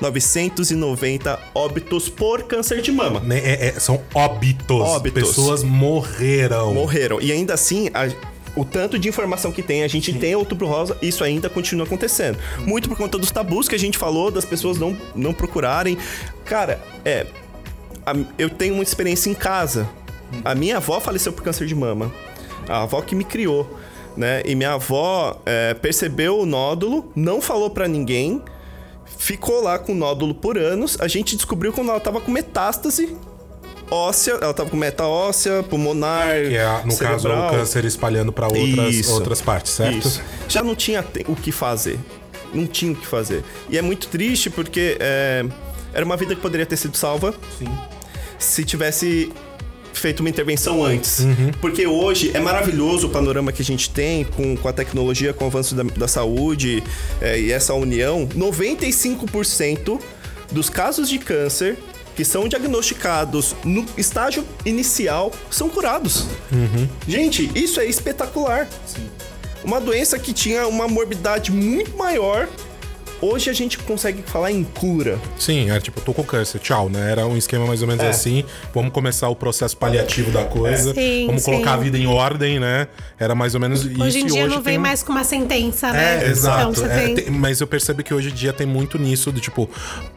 [0.00, 3.20] 684.990 óbitos por câncer de mama.
[3.20, 4.80] Né, é- é- são óbitos.
[4.80, 5.28] Óbitos.
[5.28, 6.74] Pessoas morreram.
[6.74, 7.20] morreram.
[7.20, 8.08] E ainda assim, a-
[8.56, 12.38] o tanto de informação que tem, a gente tem outubro rosa, isso ainda continua acontecendo.
[12.60, 15.98] Muito por conta dos tabus que a gente falou, das pessoas não, não procurarem.
[16.44, 17.26] Cara, é.
[18.06, 19.88] a- eu tenho uma experiência em casa.
[20.44, 22.12] A minha avó faleceu por câncer de mama.
[22.68, 23.78] A avó que me criou.
[24.16, 24.42] Né?
[24.44, 28.40] E minha avó é, percebeu o nódulo, não falou pra ninguém,
[29.18, 30.96] ficou lá com o nódulo por anos.
[31.00, 33.16] A gente descobriu quando ela tava com metástase
[33.90, 37.48] óssea, ela tava com meta óssea, pulmonar, Que é, no caso, cerebral.
[37.48, 39.12] o câncer espalhando pra outras, Isso.
[39.12, 40.06] outras partes, certo?
[40.06, 40.22] Isso.
[40.48, 41.98] Já não tinha o que fazer.
[42.52, 43.42] Não tinha o que fazer.
[43.68, 45.44] E é muito triste porque é,
[45.92, 47.34] era uma vida que poderia ter sido salva
[48.38, 49.32] se tivesse
[49.92, 51.20] feito uma intervenção antes.
[51.20, 51.50] Uhum.
[51.60, 55.44] Porque hoje é maravilhoso o panorama que a gente tem com, com a tecnologia, com
[55.44, 56.82] o avanço da, da saúde
[57.20, 58.26] é, e essa união.
[58.28, 60.00] 95%
[60.52, 61.78] dos casos de câncer
[62.16, 66.26] que são diagnosticados no estágio inicial são curados.
[66.52, 66.88] Uhum.
[67.08, 68.68] Gente, isso é espetacular.
[69.64, 72.48] Uma doença que tinha uma morbidade muito maior.
[73.22, 75.18] Hoje a gente consegue falar em cura.
[75.38, 77.10] Sim, era tipo, tô com câncer, tchau, né?
[77.12, 78.08] Era um esquema mais ou menos É.
[78.10, 78.44] assim.
[78.74, 80.92] Vamos começar o processo paliativo da coisa.
[80.92, 81.52] Sim, Vamos sim.
[81.52, 82.86] colocar a vida em ordem, né?
[83.18, 84.02] Era mais ou menos isso.
[84.02, 86.22] Hoje em dia hoje não vem tem- mais com uma sentença, né?
[86.26, 86.72] É, exato.
[86.72, 89.40] Então, É, tem- tem- mas eu percebo que hoje em dia tem muito nisso do
[89.40, 89.70] tipo,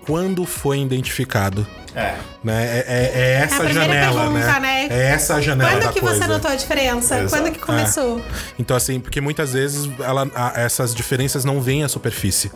[0.06, 1.66] quando foi identificado?
[1.98, 2.16] É.
[2.44, 2.64] Né?
[2.64, 4.60] É, é- é essa É a primeira janela, pergunta, né?
[4.60, 4.88] né?
[4.90, 6.18] É essa a janela Quando da que coisa.
[6.20, 7.20] você notou a diferença?
[7.20, 7.30] Exato.
[7.44, 8.22] Quando que começou?
[8.60, 12.52] Então, assim, porque muitas vezes ela, a- essas diferenças não vêm à superfície.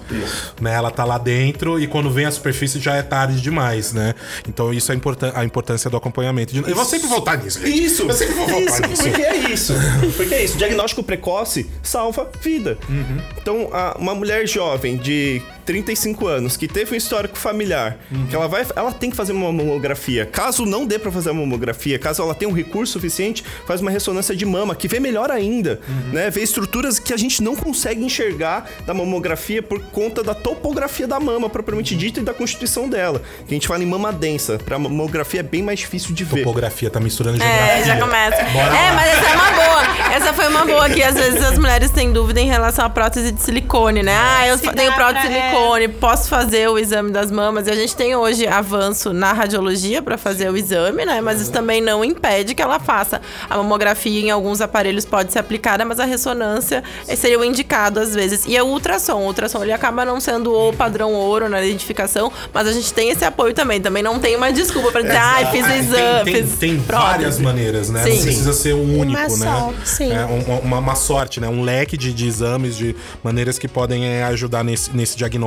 [0.61, 0.73] Né?
[0.73, 4.13] Ela tá lá dentro e quando vem à superfície já é tarde demais, né?
[4.47, 6.53] Então, isso é importan a importância do acompanhamento.
[6.53, 7.59] De- Eu vou sempre voltar nisso.
[7.59, 7.83] gente.
[7.83, 8.03] Isso!
[8.03, 9.03] Eu sempre vou voltar Isso, nisso.
[9.03, 9.73] Porque é isso.
[10.15, 10.57] Porque é isso.
[10.57, 12.77] Diagnóstico precoce salva vida.
[12.87, 13.17] Uhum.
[13.41, 18.27] Então, a- uma mulher jovem de 35 anos que teve um histórico familiar, Uhum.
[18.27, 20.25] que ela vai, ela tem que fazer uma mamografia.
[20.25, 23.91] Caso não dê pra fazer uma mamografia, caso ela tenha um recurso suficiente, faz uma
[23.91, 26.13] ressonância de mama, que vê melhor ainda, Uhum.
[26.13, 26.29] né?
[26.29, 31.19] Vê estruturas que a gente não consegue enxergar da mamografia por conta da topografia da
[31.19, 33.21] mama propriamente dita e da constituição dela.
[33.47, 34.57] Que a gente fala em mama densa.
[34.59, 36.39] Pra mamografia é bem mais difícil de ver.
[36.43, 37.85] Topografia, tá misturando É, geografia.
[37.85, 38.43] já começa.
[38.51, 38.93] Bora é, lá.
[38.95, 40.13] mas essa é uma boa.
[40.15, 43.31] Essa foi uma boa que às vezes as mulheres têm dúvida em relação à prótese
[43.31, 44.15] de silicone, né?
[44.17, 45.50] Ah, eu tenho prótese de é.
[45.51, 47.67] Silicone, posso fazer o exame das mamas.
[47.67, 51.21] E a gente tem hoje avanço na radiologia pra fazer o exame, né?
[51.21, 53.21] Mas isso também não impede que ela faça.
[53.49, 56.83] A mamografia em alguns aparelhos pode ser aplicada, mas a ressonância
[57.15, 58.45] seria o indicado às vezes.
[58.45, 59.17] E é o ultrassom.
[59.21, 63.09] O ultrassom ele acaba não sendo o padrão ouro na identificação, mas a gente tem
[63.09, 63.81] esse apoio também.
[63.81, 66.79] Também não tem uma desculpa pra dizer, ai, fiz o Tem- exame, Tem, fiz tem
[66.79, 68.03] prótese." várias maneiras, né?
[68.03, 68.15] Sim.
[68.15, 69.51] Não precisa ser um único, Uma né?
[69.59, 70.11] só, sim.
[70.11, 71.47] É um- uma, uma sorte, né?
[71.47, 75.40] Um leque de, de exames, de maneiras que podem é, ajudar nesse, nesse diagnóstico.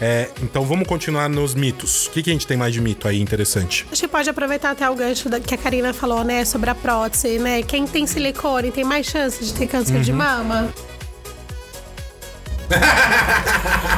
[0.00, 2.06] É, então vamos continuar nos mitos.
[2.06, 3.86] O que, que a gente tem mais de mito aí interessante?
[3.90, 6.74] A gente pode aproveitar até o gancho da- que a Karina falou, né, sobre a
[6.74, 7.62] prótese, né?
[7.62, 10.72] Quem tem silicone tem mais chance de ter câncer de mama?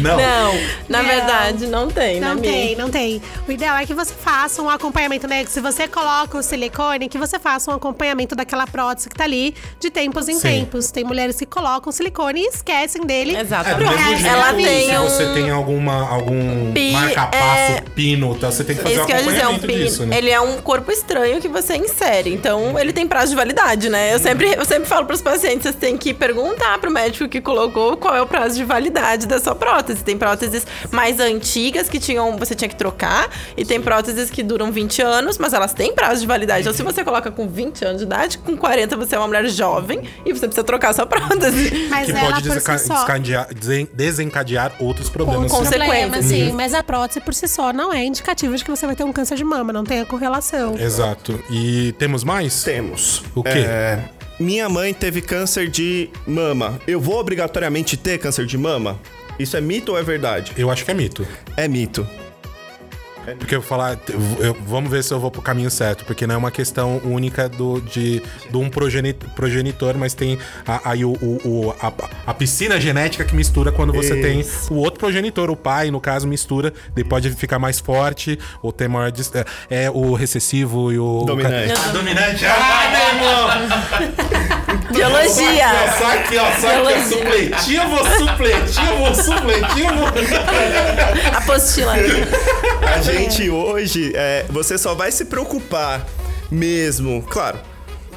[0.00, 0.16] Não.
[0.16, 0.54] Não,
[0.88, 1.04] na Não.
[1.08, 2.46] verdade não tem, Não né, Mi?
[2.48, 3.22] tem, não tem.
[3.48, 5.44] O ideal é que você faça um acompanhamento, né?
[5.46, 9.54] Se você coloca o silicone, que você faça um acompanhamento daquela prótese que tá ali
[9.80, 10.40] de tempos em Sim.
[10.40, 10.90] tempos.
[10.90, 13.36] Tem mulheres que colocam silicone e esquecem dele.
[13.36, 13.70] Exato.
[13.70, 18.34] É, pro resto ela tem se um- você tem alguma, algum Pi- marca-passo, é- pino,
[18.34, 18.50] tá?
[18.50, 20.18] você tem que fazer Isso um que eu ia dizer, um acompanhamento pin, disso, né?
[20.18, 22.32] ele é um corpo estranho que você insere.
[22.32, 24.14] Então, ele tem prazo de validade, né?
[24.14, 27.96] Eu sempre, eu sempre falo pros pacientes, vocês têm que perguntar pro médico que colocou
[27.96, 29.85] qual é o prazo de validade da sua prótese.
[30.02, 34.70] Tem próteses mais antigas que tinham, você tinha que trocar, e tem próteses que duram
[34.72, 36.60] 20 anos, mas elas têm prazo de validade.
[36.60, 39.46] Então, se você coloca com 20 anos de idade, com 40 você é uma mulher
[39.48, 41.86] jovem e você precisa trocar sua prótese.
[41.90, 42.94] Mas Que ela pode desenca- si só.
[42.94, 45.50] descandear- desen- desencadear outros problemas.
[45.50, 46.24] Com- consequências.
[46.26, 49.04] sim, mas a prótese por si só não é indicativa de que você vai ter
[49.04, 50.76] um câncer de mama, não tem a correlação.
[50.78, 51.42] Exato.
[51.50, 52.62] E temos mais?
[52.62, 53.22] Temos.
[53.34, 53.50] O quê?
[53.50, 53.98] É,
[54.38, 56.78] minha mãe teve câncer de mama.
[56.86, 58.98] Eu vou obrigatoriamente ter câncer de mama?
[59.38, 60.52] Isso é mito ou é verdade?
[60.56, 61.26] Eu acho que é mito.
[61.56, 62.08] É mito.
[63.38, 66.26] Porque eu vou falar, eu- eu- vamos ver se eu vou pro caminho certo, porque
[66.26, 71.04] não é uma questão única do, de, de um progeni- progenitor, mas tem a- aí
[71.04, 71.92] o, o- o- a,
[72.30, 76.26] a piscina genética que mistura quando você tem o outro progenitor, o pai, no caso,
[76.28, 79.12] mistura, daí pode ficar mais forte, ou ter maior.
[79.70, 81.24] É, é o recessivo e o.
[81.26, 81.72] Dominante.
[81.72, 82.44] O, ca- dominante.
[82.46, 84.86] Ah, meu irmão!
[84.92, 85.68] Biologia.
[85.98, 90.06] Só aqui, ó, só aqui, ó, supletivo, supletivo, supletivo.
[91.36, 91.94] Apostila.
[92.96, 96.06] A gente hoje, é, você só vai se preocupar
[96.50, 97.58] mesmo, claro.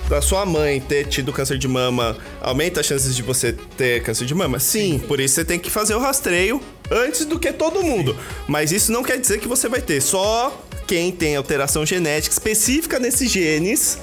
[0.07, 4.25] Da sua mãe ter tido câncer de mama aumenta as chances de você ter câncer
[4.25, 4.57] de mama?
[4.57, 8.15] Sim, por isso você tem que fazer o rastreio antes do que todo mundo.
[8.47, 9.99] Mas isso não quer dizer que você vai ter.
[10.01, 10.57] Só
[10.87, 13.99] quem tem alteração genética específica nesses genes,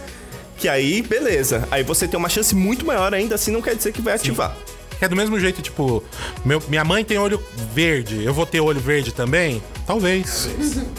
[0.58, 1.66] que aí, beleza.
[1.70, 4.54] Aí você tem uma chance muito maior ainda assim, não quer dizer que vai ativar.
[5.00, 6.02] É do mesmo jeito, tipo,
[6.44, 7.42] meu, minha mãe tem olho
[7.74, 9.62] verde, eu vou ter olho verde também?
[9.86, 10.48] Talvez.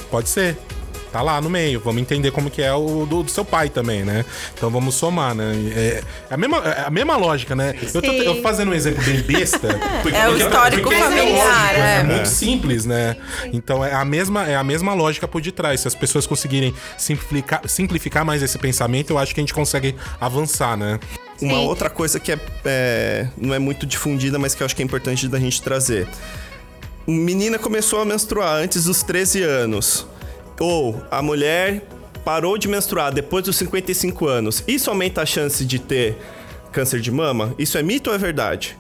[0.10, 0.58] Pode ser.
[1.12, 1.80] Tá lá no meio.
[1.80, 4.26] Vamos entender como que é o do, do seu pai também, né?
[4.54, 5.54] Então vamos somar, né?
[5.74, 7.74] É, é a, mesma, é a mesma lógica, né?
[7.94, 9.70] Eu tô, eu tô fazendo um exemplo bem besta.
[10.04, 12.00] porque- É o histórico familiar, é.
[12.00, 13.16] É muito simples, né?
[13.54, 15.80] Então é a mesma, é a mesma lógica por detrás.
[15.80, 19.96] Se as pessoas conseguirem simplificar, simplificar mais esse pensamento, eu acho que a gente consegue
[20.20, 21.00] avançar, né?
[21.42, 24.82] Uma outra coisa que é, é, não é muito difundida, mas que eu acho que
[24.82, 26.08] é importante da gente trazer.
[27.06, 30.08] Menina começou a menstruar antes dos 13 anos.
[30.60, 31.84] Ou a mulher
[32.26, 34.64] parou de menstruar depois dos 55 anos.
[34.68, 36.18] Isso aumenta a chance de ter
[36.72, 37.54] câncer de mama?
[37.58, 38.78] Isso é mito ou é verdade?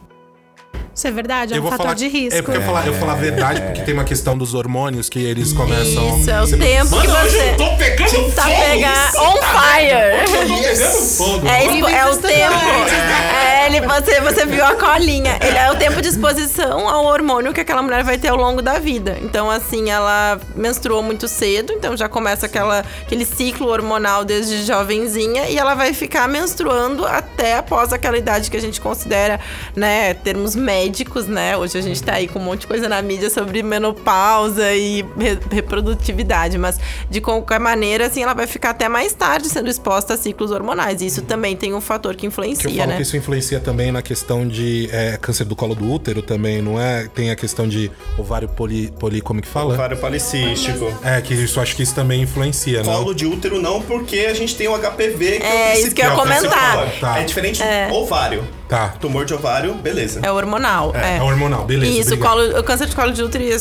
[0.93, 2.39] Isso é verdade, é eu um vou fator falar, de risco.
[2.39, 5.19] É porque eu falar, eu falar a verdade, porque tem uma questão dos hormônios que
[5.19, 6.19] eles começam.
[6.19, 8.55] Isso, é o tempo que Mano, hoje você eu tô pegando tá fogo!
[8.55, 9.91] pegando on fire.
[10.17, 11.47] Eu tô pegando fogo!
[11.47, 12.53] É, expo- é o Isso tempo.
[12.55, 13.36] É,
[13.77, 15.37] ele, você, você viu a colinha.
[15.41, 18.61] Ele é o tempo de exposição ao hormônio que aquela mulher vai ter ao longo
[18.61, 19.17] da vida.
[19.21, 25.49] Então, assim, ela menstruou muito cedo, então já começa aquela, aquele ciclo hormonal desde jovenzinha
[25.49, 29.39] e ela vai ficar menstruando até após aquela idade que a gente considera,
[29.75, 31.55] né, termos médicos, né?
[31.57, 35.03] Hoje a gente tá aí com um monte de coisa na mídia sobre menopausa e
[35.17, 40.13] re- reprodutividade, mas de qualquer maneira, assim, ela vai ficar até mais tarde sendo exposta
[40.13, 41.01] a ciclos hormonais.
[41.01, 42.95] E isso também tem um fator que Que eu influencia, falo né?
[42.97, 46.79] que isso influencia também na questão de é, câncer do colo do útero também, não
[46.79, 47.05] é?
[47.13, 49.73] Tem a questão de ovário poli, poli como que fala?
[49.73, 50.85] Ovário policístico.
[51.03, 52.93] É, que isso acho que isso também influencia, não?
[52.93, 55.93] Colo de útero não, porque a gente tem o HPV, que é, É, o isso
[55.93, 56.91] que eu ia comentar.
[56.99, 57.19] Tá.
[57.19, 58.47] É diferente do ovário.
[58.69, 58.89] Tá.
[58.99, 60.19] Tumor de ovário, beleza.
[60.23, 60.93] É hormonal.
[60.93, 61.99] É, É hormonal, beleza.
[62.01, 63.57] Isso, o, colo- o câncer de colo de útero e,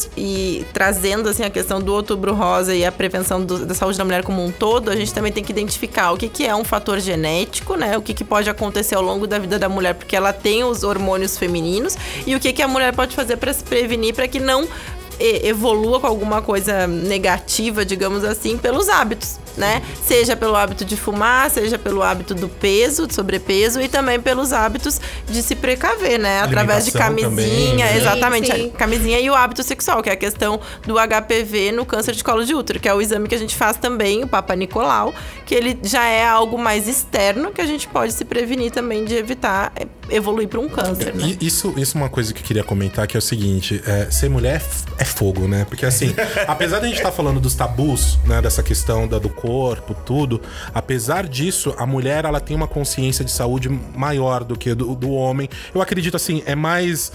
[0.60, 4.04] e trazendo assim a questão do outubro rosa e a prevenção do- da saúde da
[4.04, 6.64] mulher como um todo, a gente também tem que identificar o que, que é um
[6.64, 7.96] fator genético, né?
[7.96, 10.84] O que, que pode acontecer ao longo da vida da mulher, porque ela tem os
[10.84, 14.38] hormônios femininos, e o que, que a mulher pode fazer para se prevenir para que
[14.38, 14.68] não
[15.18, 19.82] evolua com alguma coisa negativa, digamos assim, pelos hábitos, né?
[20.02, 24.52] Seja pelo hábito de fumar, seja pelo hábito do peso, de sobrepeso e também pelos
[24.52, 26.40] hábitos de se precaver, né?
[26.40, 27.96] Através de camisinha, também, né?
[27.96, 28.72] exatamente, Sim, sim.
[28.74, 32.22] a camisinha e o hábito sexual, que é a questão do HPV no câncer de
[32.22, 35.14] colo de útero, que é o exame que a gente faz também, o Papa Nicolau,
[35.44, 39.14] que ele já é algo mais externo que a gente pode se prevenir também de
[39.14, 41.36] evitar eh, evoluir para um câncer, né?
[41.40, 44.28] Isso, isso é uma coisa que eu queria comentar, que é o seguinte: é, ser
[44.28, 44.62] mulher
[44.98, 45.64] é fogo, né?
[45.64, 46.14] Porque assim,
[46.46, 48.40] apesar da gente estar falando dos tabus, né?
[48.40, 50.40] Dessa questão da, do corpo, tudo,
[50.74, 55.10] apesar disso, a mulher ela tem uma consciência de saúde maior do que do, do
[55.10, 55.48] homem.
[55.74, 57.12] Eu acredito assim, é mais.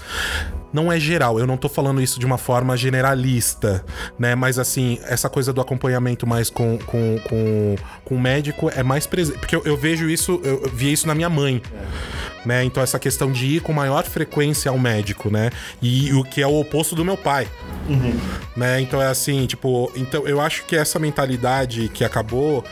[0.72, 3.84] Não é geral, eu não tô falando isso de uma forma generalista,
[4.18, 4.34] né?
[4.34, 9.06] Mas assim, essa coisa do acompanhamento mais com, com, com, com o médico é mais
[9.06, 9.38] presente.
[9.38, 11.62] Porque eu, eu vejo isso, eu, vi isso na minha mãe
[12.44, 12.64] né?
[12.64, 15.50] Então essa questão de ir com maior frequência ao médico, né?
[15.80, 17.48] E o que é o oposto do meu pai,
[18.56, 18.80] né?
[18.80, 22.64] Então é assim, tipo, então eu acho que essa mentalidade que acabou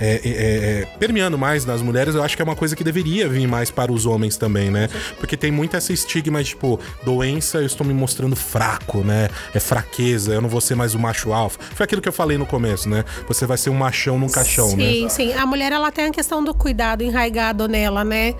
[0.00, 3.28] é, é, é, permeando mais nas mulheres, eu acho que é uma coisa que deveria
[3.28, 4.88] vir mais para os homens também, né?
[5.18, 9.28] Porque tem muito essa estigma de, tipo, doença, eu estou me mostrando fraco, né?
[9.54, 11.58] É fraqueza, eu não vou ser mais o macho alfa.
[11.74, 13.04] Foi aquilo que eu falei no começo, né?
[13.28, 14.84] Você vai ser um machão num caixão, né?
[14.84, 15.32] Sim, sim.
[15.34, 18.34] A mulher ela tem a questão do cuidado enraigado nela, né?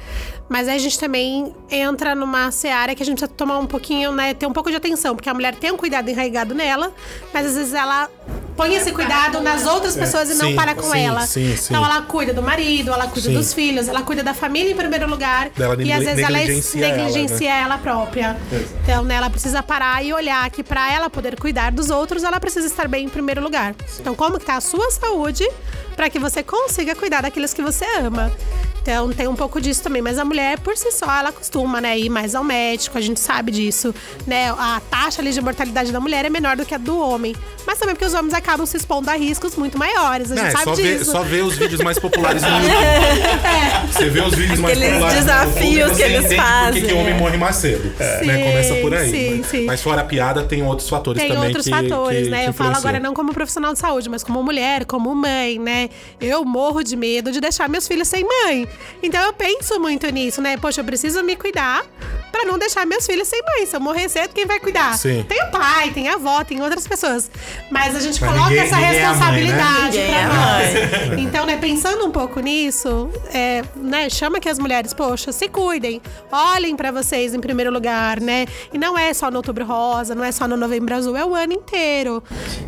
[0.49, 4.33] Mas a gente também entra numa seara que a gente precisa tomar um pouquinho, né?
[4.33, 6.93] Ter um pouco de atenção, porque a mulher tem um cuidado enraigado nela,
[7.35, 8.09] mas às vezes ela
[8.57, 11.27] põe esse cuidado nas outras pessoas e não Sim, para com sim, ela.
[11.27, 11.55] sim.
[11.69, 15.09] Então ela cuida do marido, ela cuida dos filhos, ela cuida da família em primeiro
[15.09, 15.51] lugar.
[15.59, 17.05] Ela e às vezes ela negligencia ela, né?
[17.05, 18.37] negligencia ela própria.
[18.83, 22.41] Então, né, ela precisa parar e olhar que pra ela poder cuidar dos outros, ela
[22.41, 23.75] precisa estar bem em primeiro lugar.
[24.01, 25.47] Então, como que tá a sua saúde
[25.95, 28.33] para que você consiga cuidar daqueles que você ama?
[28.87, 30.01] Então tem um pouco disso também.
[30.01, 33.19] Mas a mulher, por si só, ela costuma, né, ir mais ao médico, a gente
[33.19, 33.93] sabe disso.
[34.25, 34.49] Né?
[34.51, 37.35] A taxa ali de mortalidade da mulher é menor do que a do homem.
[37.67, 40.31] Mas também porque os homens acabam se expondo a riscos muito maiores.
[40.31, 41.11] A gente É, sabe só ver, disso.
[41.11, 43.93] só ver os vídeos mais populares no YouTube.
[43.93, 46.45] Você vê os vídeos mais Aqueles populares no YouTube, desafios você que eles entende por
[46.47, 47.19] que fazem, que o homem é.
[47.19, 47.93] morre mais cedo.
[47.99, 48.19] né?
[48.37, 49.11] Sim, Começa por aí.
[49.11, 49.65] sim, mas, sim.
[49.65, 52.43] mas fora a piada, tem outros fatores Tem também outros que, fatores, que- né?
[52.45, 55.89] que eu falo agora não como profissional de saúde, mas como mulher, como mãe, né?
[56.21, 58.69] Eu morro de medo de deixar meus filhos sem mãe.
[59.03, 60.57] Então eu penso muito nisso, né?
[60.57, 61.85] Poxa, eu preciso me cuidar
[62.37, 63.67] pra não deixar meus filhos sem mãe.
[63.67, 64.97] Se eu morrer cedo, quem vai cuidar?
[64.99, 65.25] Sim.
[65.29, 67.31] Tem o pai, tem a avó, tem outras pessoas.
[67.71, 69.53] Mas a gente Mas coloca ninguém- essa ninguém é a mãe, né?
[69.53, 71.19] responsabilidade pra é nós.
[71.27, 76.01] Então, né, pensando um pouco nisso, é, né, chama que as mulheres, poxa, se cuidem,
[76.31, 78.47] olhem pra vocês em primeiro lugar, né?
[78.73, 81.35] E não é só no Outubro Rosa, não é só no Novembro Azul, é o
[81.35, 82.23] ano inteiro.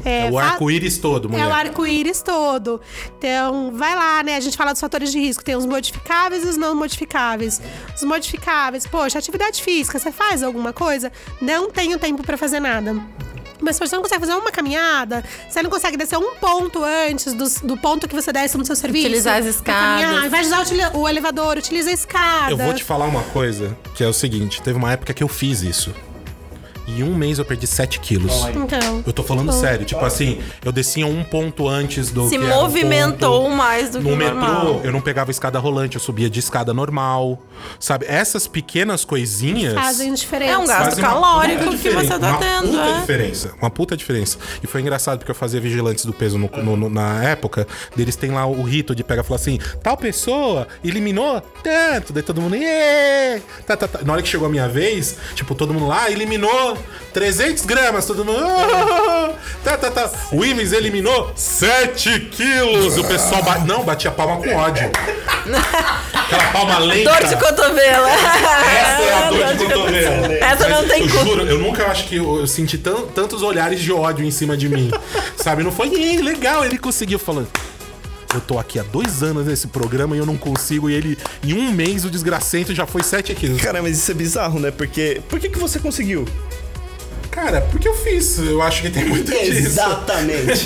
[0.04, 1.44] É o fa- arco-íris todo, mulher.
[1.44, 2.80] É o arco-íris todo.
[3.18, 4.36] Então, vai lá, né?
[4.36, 5.44] A gente fala dos fatores de risco.
[5.44, 7.60] Tem os modificáveis e os não modificáveis.
[7.94, 11.12] Os modificáveis, poxa, atividade física, você faz alguma coisa?
[11.40, 12.96] Não tenho tempo pra fazer nada.
[13.60, 17.34] Mas se você não consegue fazer uma caminhada, você não consegue descer um ponto antes
[17.34, 19.06] do, do ponto que você desce no seu serviço.
[19.06, 20.20] Utilizar as caminhar, escadas.
[20.20, 22.50] Ao invés de usar o elevador, utiliza a escada.
[22.52, 25.28] Eu vou te falar uma coisa, que é o seguinte: teve uma época que eu
[25.28, 25.92] fiz isso.
[26.88, 28.32] Em um mês eu perdi 7 quilos.
[28.48, 29.04] Então.
[29.06, 32.28] Eu tô falando sério, tipo assim, eu descia um ponto antes do.
[32.28, 33.56] Se movimentou ponto.
[33.56, 34.80] mais do que No o metrô, normal.
[34.82, 37.42] eu não pegava escada rolante, eu subia de escada normal.
[37.78, 38.06] Sabe?
[38.08, 39.74] Essas pequenas coisinhas.
[39.74, 40.52] Fazem diferença.
[40.52, 43.00] É um gasto uma calórico que diferença, você tá uma tendo, Puta é.
[43.00, 44.38] diferença, uma puta diferença.
[44.62, 47.66] E foi engraçado porque eu fazia vigilantes do peso no- no- no- na época.
[47.96, 52.12] Deles tem lá o rito de pegar e falar assim: tal pessoa eliminou tanto.
[52.12, 52.54] Daí todo mundo.
[52.54, 54.00] "Ê!" Tá, tá, tá.
[54.04, 56.77] Na hora que chegou a minha vez, tipo, todo mundo lá eliminou
[57.12, 58.06] 300 gramas.
[58.06, 58.38] Todo mundo.
[58.44, 59.30] "Ah!"
[59.64, 60.10] Tá, tá, tá.
[60.32, 62.96] O Ivens eliminou 7 quilos.
[62.96, 64.90] O pessoal ba- não batia palma com ódio.
[66.14, 67.10] Aquela palma lenta.
[67.10, 68.06] Dor de cotovelo.
[68.06, 70.32] Essa é a dor de cotovelo.
[70.32, 71.24] Essa não Mas tem Eu culpa.
[71.26, 74.56] juro, eu nunca acho que eu, eu senti tan- tantos olhares de ódio em cima
[74.56, 74.90] de mim.
[75.36, 75.62] Sabe?
[75.62, 77.48] Não foi, "Ih, legal, ele conseguiu falando.
[78.34, 80.88] Eu tô aqui há dois anos nesse programa e eu não consigo.
[80.90, 83.60] E ele, em um mês, o desgracento já foi 7 quilos.
[83.60, 84.70] Cara, mas isso é bizarro, né?
[84.70, 85.20] Porque.
[85.28, 86.26] Por que, que você conseguiu?
[87.38, 88.36] Cara, porque eu fiz.
[88.38, 89.52] Eu acho que tem muito disso.
[89.52, 90.64] Exatamente.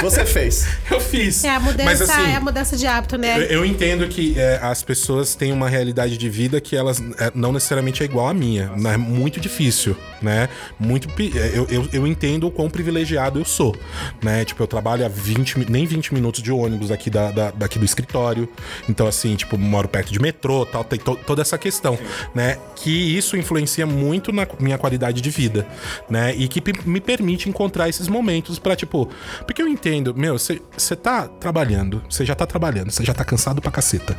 [0.00, 0.66] você fez.
[0.90, 1.44] Eu fiz.
[1.44, 2.30] É a mudança, Mas assim.
[2.32, 3.46] é a mudança de hábito, Eu, né?
[3.50, 7.52] eu entendo que é, as pessoas têm uma realidade de vida que elas é, não
[7.52, 8.70] necessariamente é igual à minha.
[8.90, 10.48] É muito difícil, né?
[10.78, 11.08] Muito.
[11.36, 13.76] é, Eu, eu, eu entendo o quão privilegiado eu sou,
[14.22, 14.44] né?
[14.46, 17.78] Tipo, eu trabalho a 20, mi- nem 20 minutos de ônibus aqui da, da- daqui
[17.78, 18.48] do escritório.
[18.88, 21.98] Então, assim, tipo, moro perto de metrô tal, tem to- toda essa questão,
[22.34, 22.56] né?
[22.76, 25.66] Que isso influencia muito na minha qualidade de vida,
[26.08, 26.34] né?
[26.36, 29.08] E que me permite encontrar esses momentos pra, tipo.
[29.46, 33.60] Porque eu entendo, meu, você tá trabalhando, você já tá trabalhando, você já tá cansado
[33.60, 34.16] pra caceta.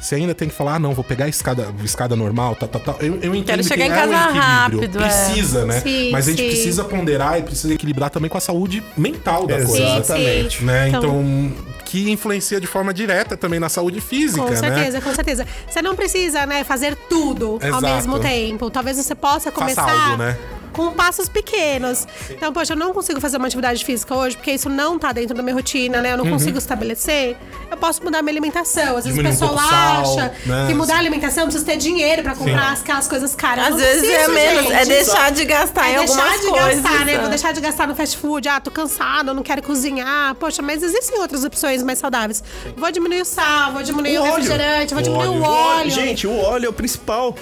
[0.00, 2.80] Você ainda tem que falar, ah, não, vou pegar a escada, escada normal, tal, tal,
[2.82, 2.96] tal.
[3.00, 4.40] Eu, eu entendo Quero que chegar em é um casa equilíbrio.
[4.42, 5.08] rápido, é.
[5.08, 5.80] Precisa, né?
[5.80, 6.48] Sim, Mas a gente sim.
[6.48, 9.82] precisa ponderar e precisa equilibrar também com a saúde mental da coisa.
[9.98, 10.62] Exatamente.
[10.62, 10.88] Né?
[10.90, 11.52] Então- Então,
[11.86, 14.56] que influencia de forma direta também na saúde física, Com né?
[14.56, 15.46] certeza, com certeza.
[15.70, 17.82] Você não precisa, né, fazer tudo ao Exato.
[17.86, 18.68] mesmo tempo.
[18.68, 20.36] Talvez você possa Faça começar algo, né?
[20.74, 22.06] Com passos pequenos.
[22.30, 25.34] Então, poxa, eu não consigo fazer uma atividade física hoje porque isso não tá dentro
[25.34, 26.12] da minha rotina, né?
[26.12, 27.36] Eu não consigo estabelecer.
[27.70, 28.96] Eu posso mudar minha alimentação.
[28.96, 29.22] Às vezes Uhum.
[29.24, 30.64] Diminuir o um pessoal pouco o sal, acha né?
[30.66, 33.68] que mudar a alimentação precisa ter dinheiro pra comprar aquelas coisas caras.
[33.68, 34.88] Às vezes é precisa, menos, é gente.
[34.88, 36.80] deixar de gastar em É deixar algumas de coisas.
[36.82, 37.12] gastar, né?
[37.14, 37.18] é.
[37.18, 38.48] Vou deixar de gastar no fast food.
[38.48, 40.34] Ah, tô cansado, eu não quero cozinhar.
[40.34, 42.42] Poxa, mas existem outras opções mais saudáveis.
[42.76, 44.32] Vou diminuir o sal, vou diminuir o, O óleo.
[44.34, 45.44] refrigerante, vou diminuir o Óleo.
[45.78, 45.90] óleo.
[45.90, 47.34] Gente, o óleo é o principal.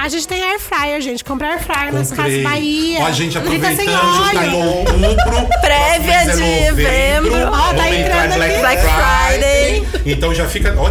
[0.00, 1.22] A gente tem air fryer, gente.
[1.22, 2.10] Comprar air fryer nas.
[2.10, 3.00] Casas Bahia.
[3.00, 5.48] Ó, a gente aproveitando, está em outubro.
[5.60, 7.34] Prévia é de novembro.
[7.52, 8.58] Ó, tá entrando aqui.
[8.60, 9.88] Black Friday.
[10.06, 10.74] Então já fica.
[10.78, 10.90] Ó,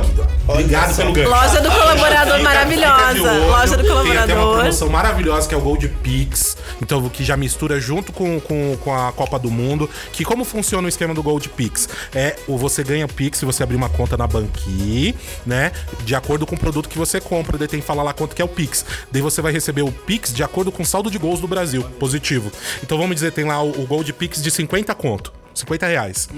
[0.52, 1.30] obrigado pelo gancho.
[1.30, 3.14] Loja do colaborador Fica- maravilhosa.
[3.14, 3.32] fica.
[3.48, 4.56] Loja do Tem até uma colaborador.
[4.58, 6.58] promoção maravilhosa que é o Gold Pix.
[6.82, 9.90] Então, que já mistura junto com, com, com a Copa do Mundo.
[10.14, 11.90] Que como funciona o esquema do Gold Pix?
[12.14, 15.72] É o você ganha Pix se você abrir uma conta na Banqui, né?
[16.04, 17.58] De acordo com o produto que você compra.
[17.58, 18.86] Daí tem que falar lá quanto que é o Pix.
[19.12, 21.84] Daí você vai receber o Pix de acordo com o saldo de gols do Brasil.
[22.00, 22.52] Positivo.
[22.84, 25.34] Então vamos dizer, tem lá o, o Gold Pix de 50 conto.
[25.54, 26.30] 50 reais.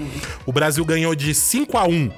[0.44, 2.10] O Brasil ganhou de 5 a 1.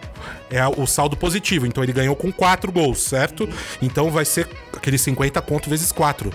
[0.51, 1.67] É o saldo positivo.
[1.67, 3.49] Então ele ganhou com 4 gols, certo?
[3.83, 6.31] Então vai ser aquele 50 conto vezes 4.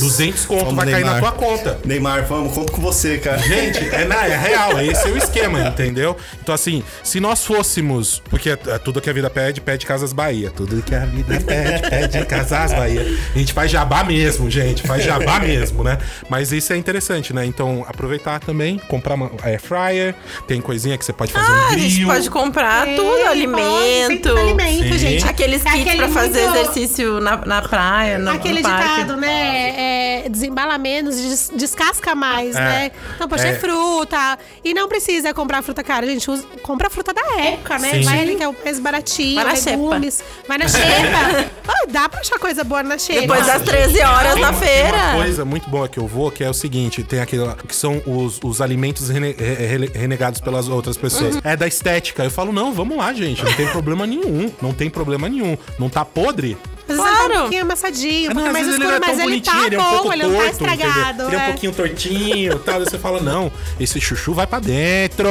[0.00, 1.32] 200 conto Vamos, vai cair na Neymar.
[1.32, 1.78] tua conta.
[1.84, 3.38] Neymar, vamos, conto com você, cara.
[3.38, 6.16] Gente, é, na, é real, esse é o esquema, entendeu?
[6.42, 8.22] Então, assim, se nós fôssemos.
[8.28, 10.50] Porque é, é tudo que a vida pede, pede Casas Bahia.
[10.50, 13.02] Tudo que a vida pede, pede Casas Bahia.
[13.34, 14.86] A gente faz jabá mesmo, gente.
[14.86, 15.98] Faz jabá mesmo, né?
[16.28, 17.44] Mas isso é interessante, né?
[17.46, 20.14] Então, aproveitar também, comprar uma air fryer,
[20.46, 21.88] tem coisinha que você pode fazer um Ah, a grill.
[21.90, 24.34] gente pode comprar tudo alimento.
[24.34, 24.98] Tem alimento, Sim.
[24.98, 25.24] gente.
[25.28, 28.88] Aqueles É kits aquele pra fazer muito- exercício na, na praia, no, Aquele no parque.
[29.02, 30.24] ditado, né?
[30.24, 32.60] É, desembala menos, des- descasca mais, É.
[32.60, 32.90] né?
[33.14, 33.50] Então, poxa, é.
[33.50, 33.54] É.
[33.58, 34.38] fruta.
[34.64, 36.30] E não precisa comprar fruta cara, gente.
[36.30, 37.90] Usa, compra a fruta da época, né?
[37.94, 38.02] Sim.
[38.02, 40.22] Vai ali que é o mais baratinho, Vai na legumes.
[40.48, 41.50] Vai na xepa.
[41.68, 43.20] Ah, dá pra achar coisa boa na xepa.
[43.22, 44.96] Depois das 13 horas na feira.
[45.14, 48.02] Uma coisa muito boa que eu vou, que é o seguinte: tem aquele que são
[48.06, 51.38] os, os alimentos rene- re- re- renegados pelas outras pessoas.
[51.44, 52.24] É da estética.
[52.24, 53.44] Eu falo, não, vamos lá, gente.
[53.44, 54.50] Não tem problema nenhum.
[54.60, 55.56] Não tem problema nenhum.
[55.78, 56.56] Não tá podre?
[56.86, 57.40] Às vezes ele tá um Claro.
[57.40, 59.66] pouquinho amassadinho, um Ah, não, pouquinho mais ele escuro, não é mas tão ele tá
[59.66, 60.92] ele é um pouco bom, ele não tá torto, estragado.
[61.22, 61.26] entendeu?
[61.28, 61.46] Ele é um é.
[61.46, 62.74] pouquinho tortinho e tal.
[62.80, 65.28] Daí você fala, não, esse chuchu vai pra dentro.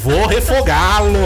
[0.00, 1.18] Vou refogá-lo.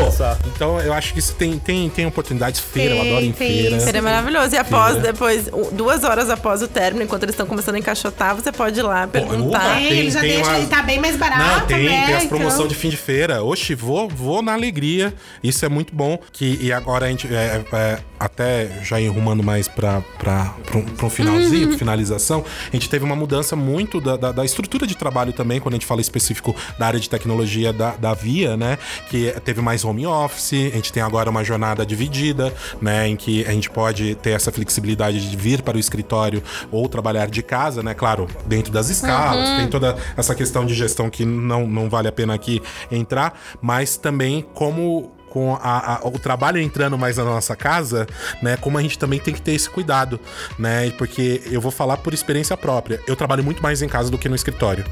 [0.55, 2.61] Então eu acho que isso tem, tem, tem oportunidades.
[2.61, 3.77] Feira, eu Tem, adoro em tem feira.
[3.77, 3.85] isso.
[3.87, 4.55] Seria maravilhoso.
[4.55, 5.13] E após, Feira.
[5.13, 8.83] depois, duas horas após o término, enquanto eles estão começando a encaixotar, você pode ir
[8.83, 9.59] lá perguntar.
[9.59, 9.75] opa.
[9.77, 12.07] Tem, ele já Tem- deixa, umas- ele tá bem mais barato, Não, tem, né?
[12.07, 13.43] tem as Então- promoções de fim de feira.
[13.43, 15.15] Oxi, vou, vou na alegria.
[15.43, 16.19] Isso é muito bom.
[16.33, 21.11] Que, e agora a gente, é, é, até já ir rumando mais um, pra um
[21.11, 21.79] finalzinho, Uhum.
[21.79, 25.75] finalização, a gente teve uma mudança muito da, da, da estrutura de trabalho também, quando
[25.75, 28.79] a gente fala específico da área de tecnologia da, da Via, né?
[29.11, 33.09] Que teve mais home office, a gente tem agora uma jornada dividida, né?
[33.09, 37.29] Em que a gente pode ter essa flexibilidade de vir para o escritório ou trabalhar
[37.29, 37.95] de casa, né?
[37.95, 39.57] Claro, dentro das escalas, Uhum.
[39.57, 43.97] tem toda essa questão de gestão que não, não vale a pena aqui entrar, mas
[43.97, 48.07] também como com a- a- o trabalho entrando mais na nossa casa,
[48.43, 48.59] né?
[48.59, 50.21] Como a gente também tem que ter esse cuidado,
[50.59, 50.91] né?
[50.99, 53.01] Porque eu vou falar por experiência própria.
[53.07, 54.85] Eu trabalho muito mais em casa do que no escritório.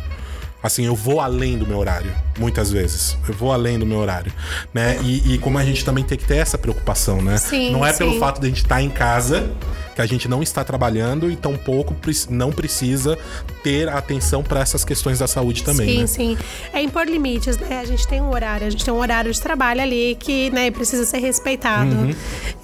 [0.62, 3.16] Assim, eu vou além do meu horário, muitas vezes.
[3.26, 4.32] Eu vou além do meu horário,
[4.74, 4.98] né?
[5.02, 7.38] E, e como a gente também tem que ter essa preocupação, né?
[7.38, 8.18] Sim, não é pelo sim.
[8.18, 9.50] fato de a gente estar em casa
[9.94, 11.94] que a gente não está trabalhando e tampouco
[12.28, 13.18] não precisa
[13.62, 16.36] ter atenção para essas questões da saúde também, sim, né?
[16.36, 16.38] sim.
[16.72, 17.80] É impor limites, né?
[17.80, 20.70] A gente tem um horário, a gente tem um horário de trabalho ali que né,
[20.70, 21.94] precisa ser respeitado.
[21.94, 22.14] Uhum.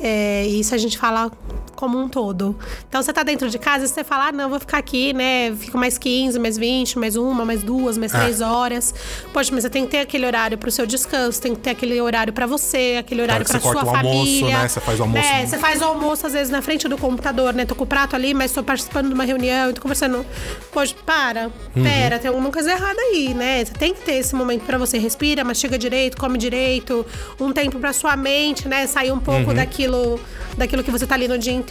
[0.01, 1.31] É, isso a gente fala
[1.77, 2.57] como um todo.
[2.89, 5.55] Então você tá dentro de casa e você fala, ah, não, vou ficar aqui, né?
[5.55, 8.19] Fico mais 15, mais 20, mais uma, mais duas, mais Ah.
[8.21, 8.95] três horas.
[9.33, 12.01] Poxa, mas você tem que ter aquele horário pro seu descanso, tem que ter aquele
[12.01, 14.59] horário pra você, aquele horário Claro pra sua o almoço, família.
[14.63, 14.69] né?
[14.69, 15.25] Você faz o almoço.
[15.25, 17.65] É, você faz o almoço às vezes na frente do computador, né?
[17.67, 20.25] Tô com o prato ali, mas tô participando de uma reunião, tô conversando.
[20.73, 21.83] Poxa, para, Uhum.
[21.83, 23.65] pera, tem alguma coisa errada aí, né?
[23.65, 27.05] Você tem que ter esse momento pra você respira, mastiga direito, come direito,
[27.41, 28.87] um tempo pra sua mente, né?
[28.87, 29.55] Sair um pouco Uhum.
[29.55, 30.21] daquilo,
[30.57, 31.66] daquilo que você tá ali no dia inteiro,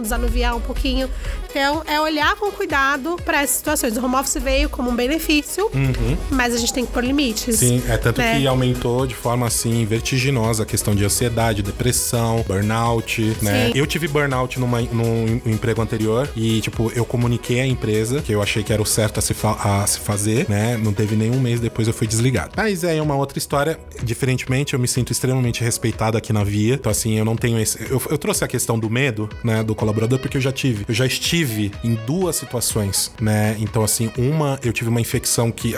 [0.00, 1.08] desanuviar um pouquinho.
[1.50, 3.96] Então, é olhar com cuidado pra essas situações.
[3.96, 5.70] O home office veio como um benefício,
[6.30, 7.60] mas a gente tem que pôr limites.
[7.62, 7.68] Uhum.
[7.68, 8.38] Sim, é tanto né?
[8.38, 13.66] que aumentou de forma assim vertiginosa a questão de ansiedade, depressão, burnout, né?
[13.66, 13.72] Sim.
[13.74, 18.42] Eu tive burnout numa, num emprego anterior e, tipo, eu comuniquei à empresa que eu
[18.42, 20.76] achei que era o certo a se, a se fazer, né?
[20.76, 22.52] Não teve nenhum mês depois eu fui desligado.
[22.56, 23.78] Mas é uma outra história.
[24.02, 26.74] Diferentemente, eu me sinto extremamente respeitado aqui na Via.
[26.74, 27.80] Então, assim, eu não tenho esse.
[27.90, 30.84] Eu, eu trouxe a questão do medo, né, do colaborador, porque eu já tive.
[30.88, 33.56] Eu já estive em duas situações, né?
[33.58, 35.74] Então, assim, uma, eu tive uma infecção que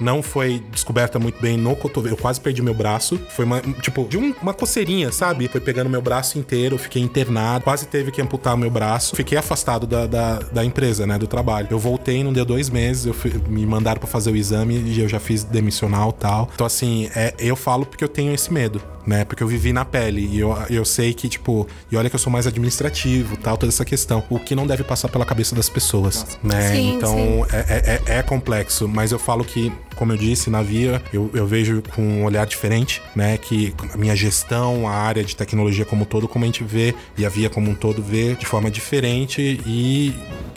[0.00, 2.14] não foi descoberta muito bem no cotovelo.
[2.14, 3.18] Eu quase perdi meu braço.
[3.30, 5.48] Foi uma, tipo, de um- uma coceirinha, sabe?
[5.48, 9.14] Foi pegando meu braço inteiro, fiquei internado, quase teve que amputar meu braço.
[9.16, 11.18] Fiquei afastado da, da, da empresa, né?
[11.18, 11.68] Do trabalho.
[11.70, 15.00] Eu voltei, não deu dois meses, eu fui- me mandaram pra fazer o exame e
[15.00, 16.50] eu já fiz demissional tal.
[16.54, 19.24] Então, assim, é, eu falo porque eu tenho esse medo, né?
[19.24, 22.20] Porque eu vivi na pele e eu, eu sei que, tipo, e olha que eu
[22.20, 24.24] sou mais administrativo tal, toda essa questão.
[24.28, 26.74] O que não deve passar pela cabeça das pessoas, né?
[26.74, 27.44] Sim, então, sim.
[27.52, 31.46] é, é- é complexo, mas eu falo que, como eu disse, na Via, eu, eu
[31.46, 33.36] vejo com um olhar diferente, né?
[33.38, 36.94] Que a minha gestão, a área de tecnologia como um todo, como a gente vê,
[37.16, 40.14] e a Via como um todo vê de forma diferente e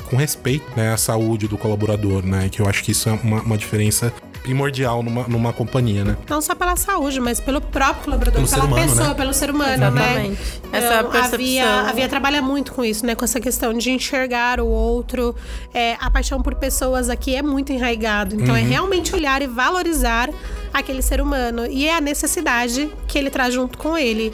[0.10, 2.50] com respeito né, à saúde do colaborador, né?
[2.50, 4.12] Que eu acho que isso é uma, uma diferença
[4.44, 6.18] primordial numa, numa companhia, né?
[6.30, 9.14] Não só pela saúde, mas pelo próprio colaborador, Pelo pela humano, pessoa, né?
[9.14, 10.30] pelo ser humano, Exatamente.
[10.30, 10.38] né?
[10.72, 11.34] Essa Então, percepção.
[11.34, 13.16] A Via, a Via trabalha muito com isso, né?
[13.16, 15.36] Com essa questão de enxergar o outro.
[15.74, 18.36] É, a paixão por pessoas aqui é muito enraigado.
[18.36, 18.58] Então, Uhum.
[18.58, 20.30] é realmente olhar e valorizar
[20.74, 21.66] aquele ser humano.
[21.66, 24.34] E é a necessidade que ele traz junto com ele.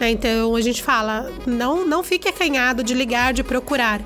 [0.00, 0.10] né?
[0.10, 4.00] Então, a gente fala, não, não fique acanhado de ligar, de procurar.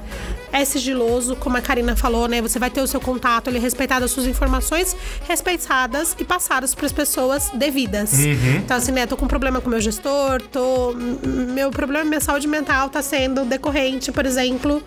[0.53, 2.41] É sigiloso, como a Karina falou, né?
[2.41, 4.97] Você vai ter o seu contato, ele respeitado as suas informações,
[5.29, 8.13] respeitadas e passadas para as pessoas devidas.
[8.19, 9.07] Então, assim, né?
[9.07, 10.95] Tô com um problema com meu gestor, tô.
[10.95, 14.83] Meu problema, minha saúde mental tá sendo decorrente, por exemplo,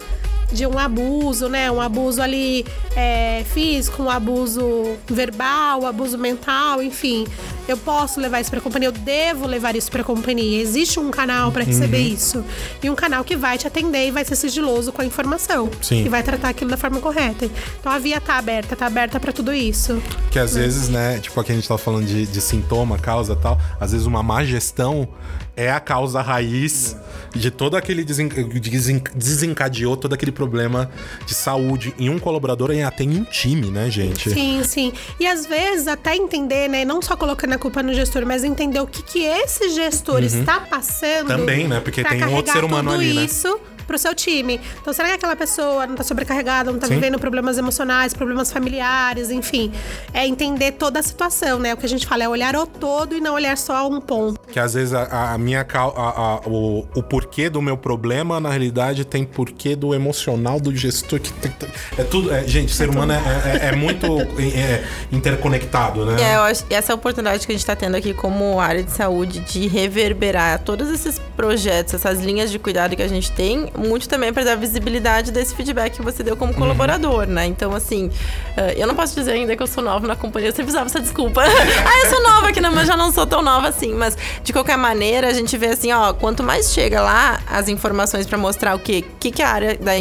[0.52, 1.72] de um abuso, né?
[1.72, 7.26] Um abuso ali é, físico, um abuso verbal, um abuso mental, enfim.
[7.68, 10.62] Eu posso levar isso pra companhia, eu devo levar isso pra companhia.
[10.62, 12.14] Existe um canal pra receber Uhum.
[12.14, 12.46] isso.
[12.84, 15.51] E um canal que vai te atender e vai ser sigiloso com a informação.
[15.82, 16.06] Sim.
[16.06, 17.46] E vai tratar aquilo da forma correta.
[17.80, 20.02] Então a via tá aberta, tá aberta pra tudo isso.
[20.30, 23.36] Que às vezes, né, tipo aqui a gente tava falando de, de sintoma, causa e
[23.38, 25.08] tal, às vezes uma má gestão
[25.56, 26.96] é a causa raiz
[27.36, 30.90] de todo aquele desen, desen- desencadeou todo aquele problema
[31.26, 34.30] de saúde em um colaborador e até em um time, né, gente?
[34.30, 34.94] Sim, sim.
[35.20, 36.84] E às vezes até entender, né?
[36.86, 40.60] Não só colocando a culpa no gestor, mas entender o que, que esse gestor está
[40.62, 41.30] passando.
[41.32, 41.38] Uhum.
[41.38, 41.80] Também, né?
[41.80, 43.24] Porque tem um outro ser humano ali, né?
[43.26, 43.60] isso
[43.92, 44.58] pro seu time.
[44.82, 46.94] Então, será que aquela pessoa não tá sobrecarregada, não tá Sim.
[46.96, 49.70] vivendo problemas emocionais, problemas familiares, enfim?
[50.14, 51.74] É entender toda a situação, né?
[51.74, 54.40] O que a gente fala é olhar o todo e não olhar só um ponto.
[54.48, 58.50] Que às vezes a, a minha a- a- o, o porquê do meu problema, na
[58.50, 61.52] realidade, tem porquê do emocional do gestor que tem.
[61.98, 62.34] É tudo.
[62.34, 64.06] é, gente, ser humano é, é- é muito
[64.40, 66.22] é, interconectado, né?
[66.22, 68.84] É, eu acho que essa é oportunidade que a gente está tendo aqui como área
[68.84, 73.70] de saúde de reverberar todos esses projetos, essas linhas de cuidado que a gente tem,
[73.82, 77.46] muito também para dar visibilidade desse feedback que você deu como colaborador, né?
[77.46, 78.12] Então, assim,
[78.58, 80.86] eh, eu não posso dizer ainda que eu sou nova na companhia, eu sempre usava
[80.88, 81.42] essa desculpa.
[81.46, 83.94] ah, eu sou nova aqui, não, mas já não sou tão nova assim.
[83.94, 88.26] Mas, de qualquer maneira, a gente vê assim, ó, quanto mais chega lá as informações
[88.28, 89.04] para mostrar o quê?
[89.16, 89.92] O que, que a área, da,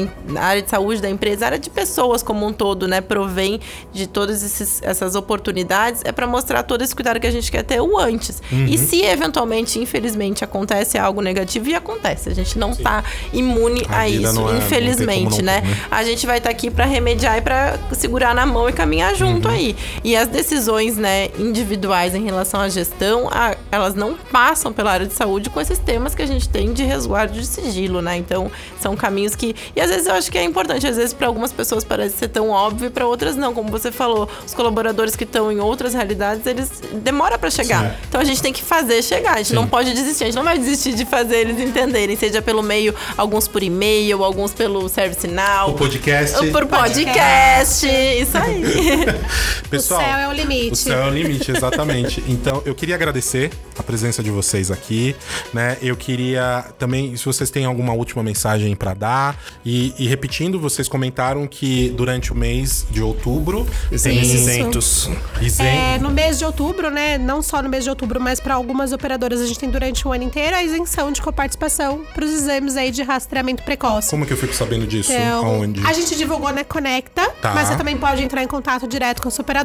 [0.40, 3.60] a área de saúde da empresa, a área de pessoas como um todo, né, provém
[3.92, 7.80] de todas essas oportunidades, é para mostrar todo esse cuidado que a gente quer ter
[7.80, 8.42] o antes.
[8.50, 14.00] E se eventualmente, infelizmente, acontece algo negativo, e acontece, a gente não tá imune A
[14.02, 15.60] a, vida isso, é- infelizmente, não né?
[15.62, 15.76] né?
[15.90, 19.48] A gente vai estar aqui para remediar e para segurar na mão e caminhar junto
[19.48, 19.54] Uhum.
[19.54, 19.76] aí.
[20.04, 25.06] E as decisões, né, individuais em relação à gestão, a- elas não passam pela área
[25.06, 28.16] de saúde com esses temas que a gente tem de resguardo de sigilo, né?
[28.16, 28.50] Então,
[28.80, 31.52] são caminhos que e às vezes eu acho que é importante, às vezes para algumas
[31.52, 35.24] pessoas parece ser tão óbvio e para outras não, como você falou, os colaboradores que
[35.24, 37.90] estão em outras realidades, eles demora para chegar.
[37.90, 37.96] Sim.
[38.08, 40.44] Então a gente tem que fazer chegar, a gente não pode desistir, a gente não
[40.44, 45.26] vai desistir de fazer eles entenderem, seja pelo meio, alguns por e-mail, alguns pelo Service
[45.26, 46.36] Now, O podcast.
[46.38, 48.62] ou por podcast, isso aí.
[49.70, 50.72] Pessoal, o céu é o limite.
[50.72, 52.22] O céu é o limite, exatamente.
[52.30, 55.14] Então, eu queria agradecer a presença de vocês aqui,
[55.52, 55.76] né?
[55.82, 59.36] Eu queria também, se vocês têm alguma última mensagem pra dar.
[59.64, 65.08] E, e repetindo, vocês comentaram que durante o mês de outubro Tem tem isentos.
[65.40, 67.18] isen- É, no mês de outubro, né?
[67.18, 70.12] Não só no mês de outubro, mas para algumas operadoras a gente tem durante o
[70.12, 74.10] ano inteiro a isenção de coparticipação para os exames aí de rastreamento precoce.
[74.10, 75.12] Como que eu fico sabendo disso?
[75.12, 75.84] Então, Aonde?
[75.86, 77.52] a gente divulgou na Conecta, Tá.
[77.54, 79.59] mas você também pode entrar em contato direto com a sua operadora.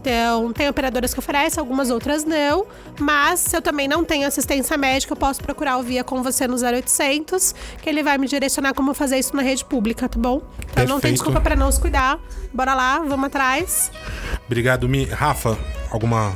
[0.00, 2.64] Então, tem operadoras que oferecem, algumas outras não.
[3.00, 6.46] Mas se eu também não tenho assistência médica, eu posso procurar o Via com você
[6.46, 10.42] no 0800, que ele vai me direcionar como fazer isso na rede pública, tá bom?
[10.70, 11.14] Então não tem Perfeito.
[11.14, 12.20] desculpa para não se cuidar.
[12.54, 13.90] Bora lá, vamos atrás.
[14.46, 15.06] Obrigado, Mi.
[15.06, 15.58] Rafa,
[15.90, 16.32] alguma,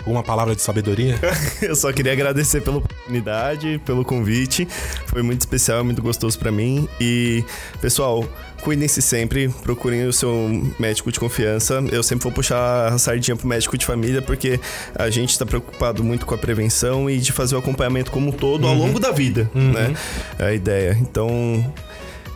[0.00, 1.18] alguma palavra de sabedoria?
[1.62, 4.68] Eu só queria agradecer pela oportunidade, pelo convite.
[5.06, 6.86] Foi muito especial, muito gostoso pra mim.
[7.00, 7.42] E,
[7.80, 8.22] pessoal,
[8.62, 10.32] cuidem-se sempre, procurem o seu
[10.78, 11.82] médico de confiança.
[11.90, 14.60] Eu sempre vou puxar a sardinha pro médico de família, porque
[14.94, 18.32] a gente tá preocupado muito com a prevenção e de fazer o acompanhamento como um
[18.32, 19.94] todo ao longo da vida, né?
[20.38, 20.98] É a ideia.
[21.00, 21.64] Então,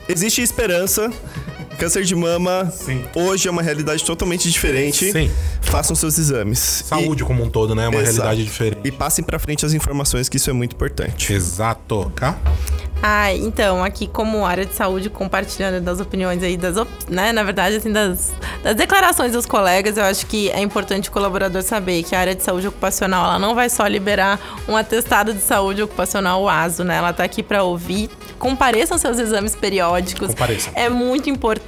[0.09, 1.11] existe esperança.
[1.79, 3.05] Câncer de mama Sim.
[3.14, 5.11] hoje é uma realidade totalmente diferente.
[5.11, 5.31] Sim.
[5.61, 6.59] Façam seus exames.
[6.59, 7.87] Saúde como um todo, né?
[7.87, 8.16] É uma Exato.
[8.23, 8.81] realidade diferente.
[8.85, 11.33] E passem pra frente as informações, que isso é muito importante.
[11.33, 12.12] Exato.
[12.14, 12.37] Cá?
[13.05, 17.43] Ah, então, aqui como área de saúde, compartilhando das opiniões aí, das, op- né, na
[17.43, 18.31] verdade, assim, das,
[18.62, 22.33] das declarações dos colegas, eu acho que é importante o colaborador saber que a área
[22.33, 26.85] de saúde ocupacional, ela não vai só liberar um atestado de saúde ocupacional, o ASO,
[26.85, 26.97] né?
[26.99, 28.09] Ela tá aqui para ouvir,
[28.39, 30.29] compareçam seus exames periódicos.
[30.29, 30.73] Compareçam.
[30.77, 31.62] É muito importante,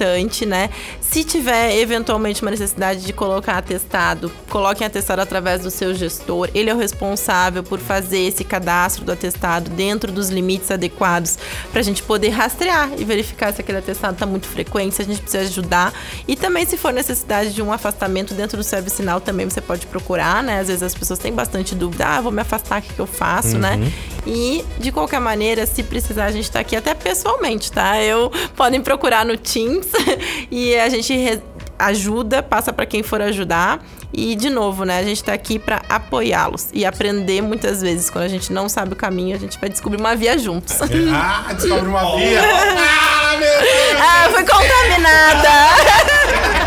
[0.44, 0.70] né?
[1.14, 6.50] Se tiver eventualmente uma necessidade de colocar atestado, coloquem atestado através do seu gestor.
[6.52, 11.38] Ele é o responsável por fazer esse cadastro do atestado dentro dos limites adequados
[11.70, 15.04] para a gente poder rastrear e verificar se aquele atestado está muito frequente, se a
[15.04, 15.94] gente precisa ajudar.
[16.26, 19.86] E também, se for necessidade de um afastamento dentro do serviço sinal, também você pode
[19.86, 20.58] procurar, né?
[20.58, 23.06] Às vezes as pessoas têm bastante dúvida, ah, vou me afastar, o que, que eu
[23.06, 23.78] faço, né?
[24.26, 28.02] E, de qualquer maneira, se precisar, a gente tá aqui até pessoalmente, tá?
[28.02, 29.86] Eu podem procurar no Teams
[30.50, 31.42] e a gente re-
[31.78, 33.84] ajuda, passa para quem for ajudar.
[34.12, 38.24] E de novo, né, a gente tá aqui para apoiá-los e aprender muitas vezes quando
[38.24, 40.76] a gente não sabe o caminho, a gente vai descobrir uma via juntos.
[41.12, 42.40] Ah, descobre uma via.
[43.26, 44.00] Ah, meu Deus.
[44.00, 45.50] ah, fui contaminada.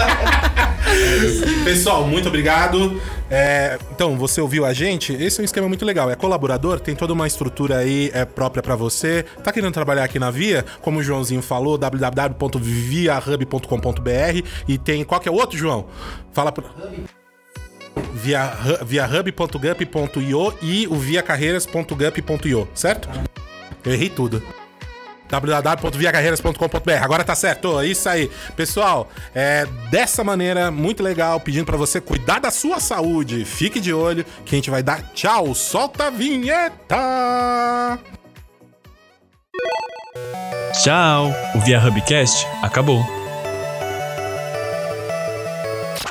[1.64, 3.02] Pessoal, muito obrigado.
[3.30, 5.14] É, então, você ouviu a gente?
[5.14, 6.10] Esse é um esquema muito legal.
[6.10, 9.24] É colaborador, tem toda uma estrutura aí é, própria pra você.
[9.44, 10.66] Tá querendo trabalhar aqui na Via?
[10.82, 15.88] Como o Joãozinho falou, www.viahub.com.br e tem qual que é o outro, João?
[16.32, 16.64] Fala pra...
[18.14, 18.54] Via,
[18.86, 23.10] via hub.gup.io e o viacarreiras.gup.io, certo?
[23.84, 24.44] Eu errei tudo
[25.30, 26.92] www.viacarreiras.com.br.
[27.02, 28.30] Agora tá certo, é isso aí.
[28.56, 33.46] Pessoal, é dessa maneira muito legal, pedindo para você cuidar da sua saúde.
[33.46, 35.54] Fique de olho que a gente vai dar tchau.
[35.54, 38.00] Solta a vinheta!
[40.84, 41.34] Tchau!
[41.56, 43.04] O Via Hubcast acabou.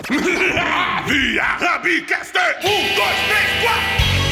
[1.07, 2.59] Via Hubcaster!
[2.65, 4.26] Um, dois, três, quatro!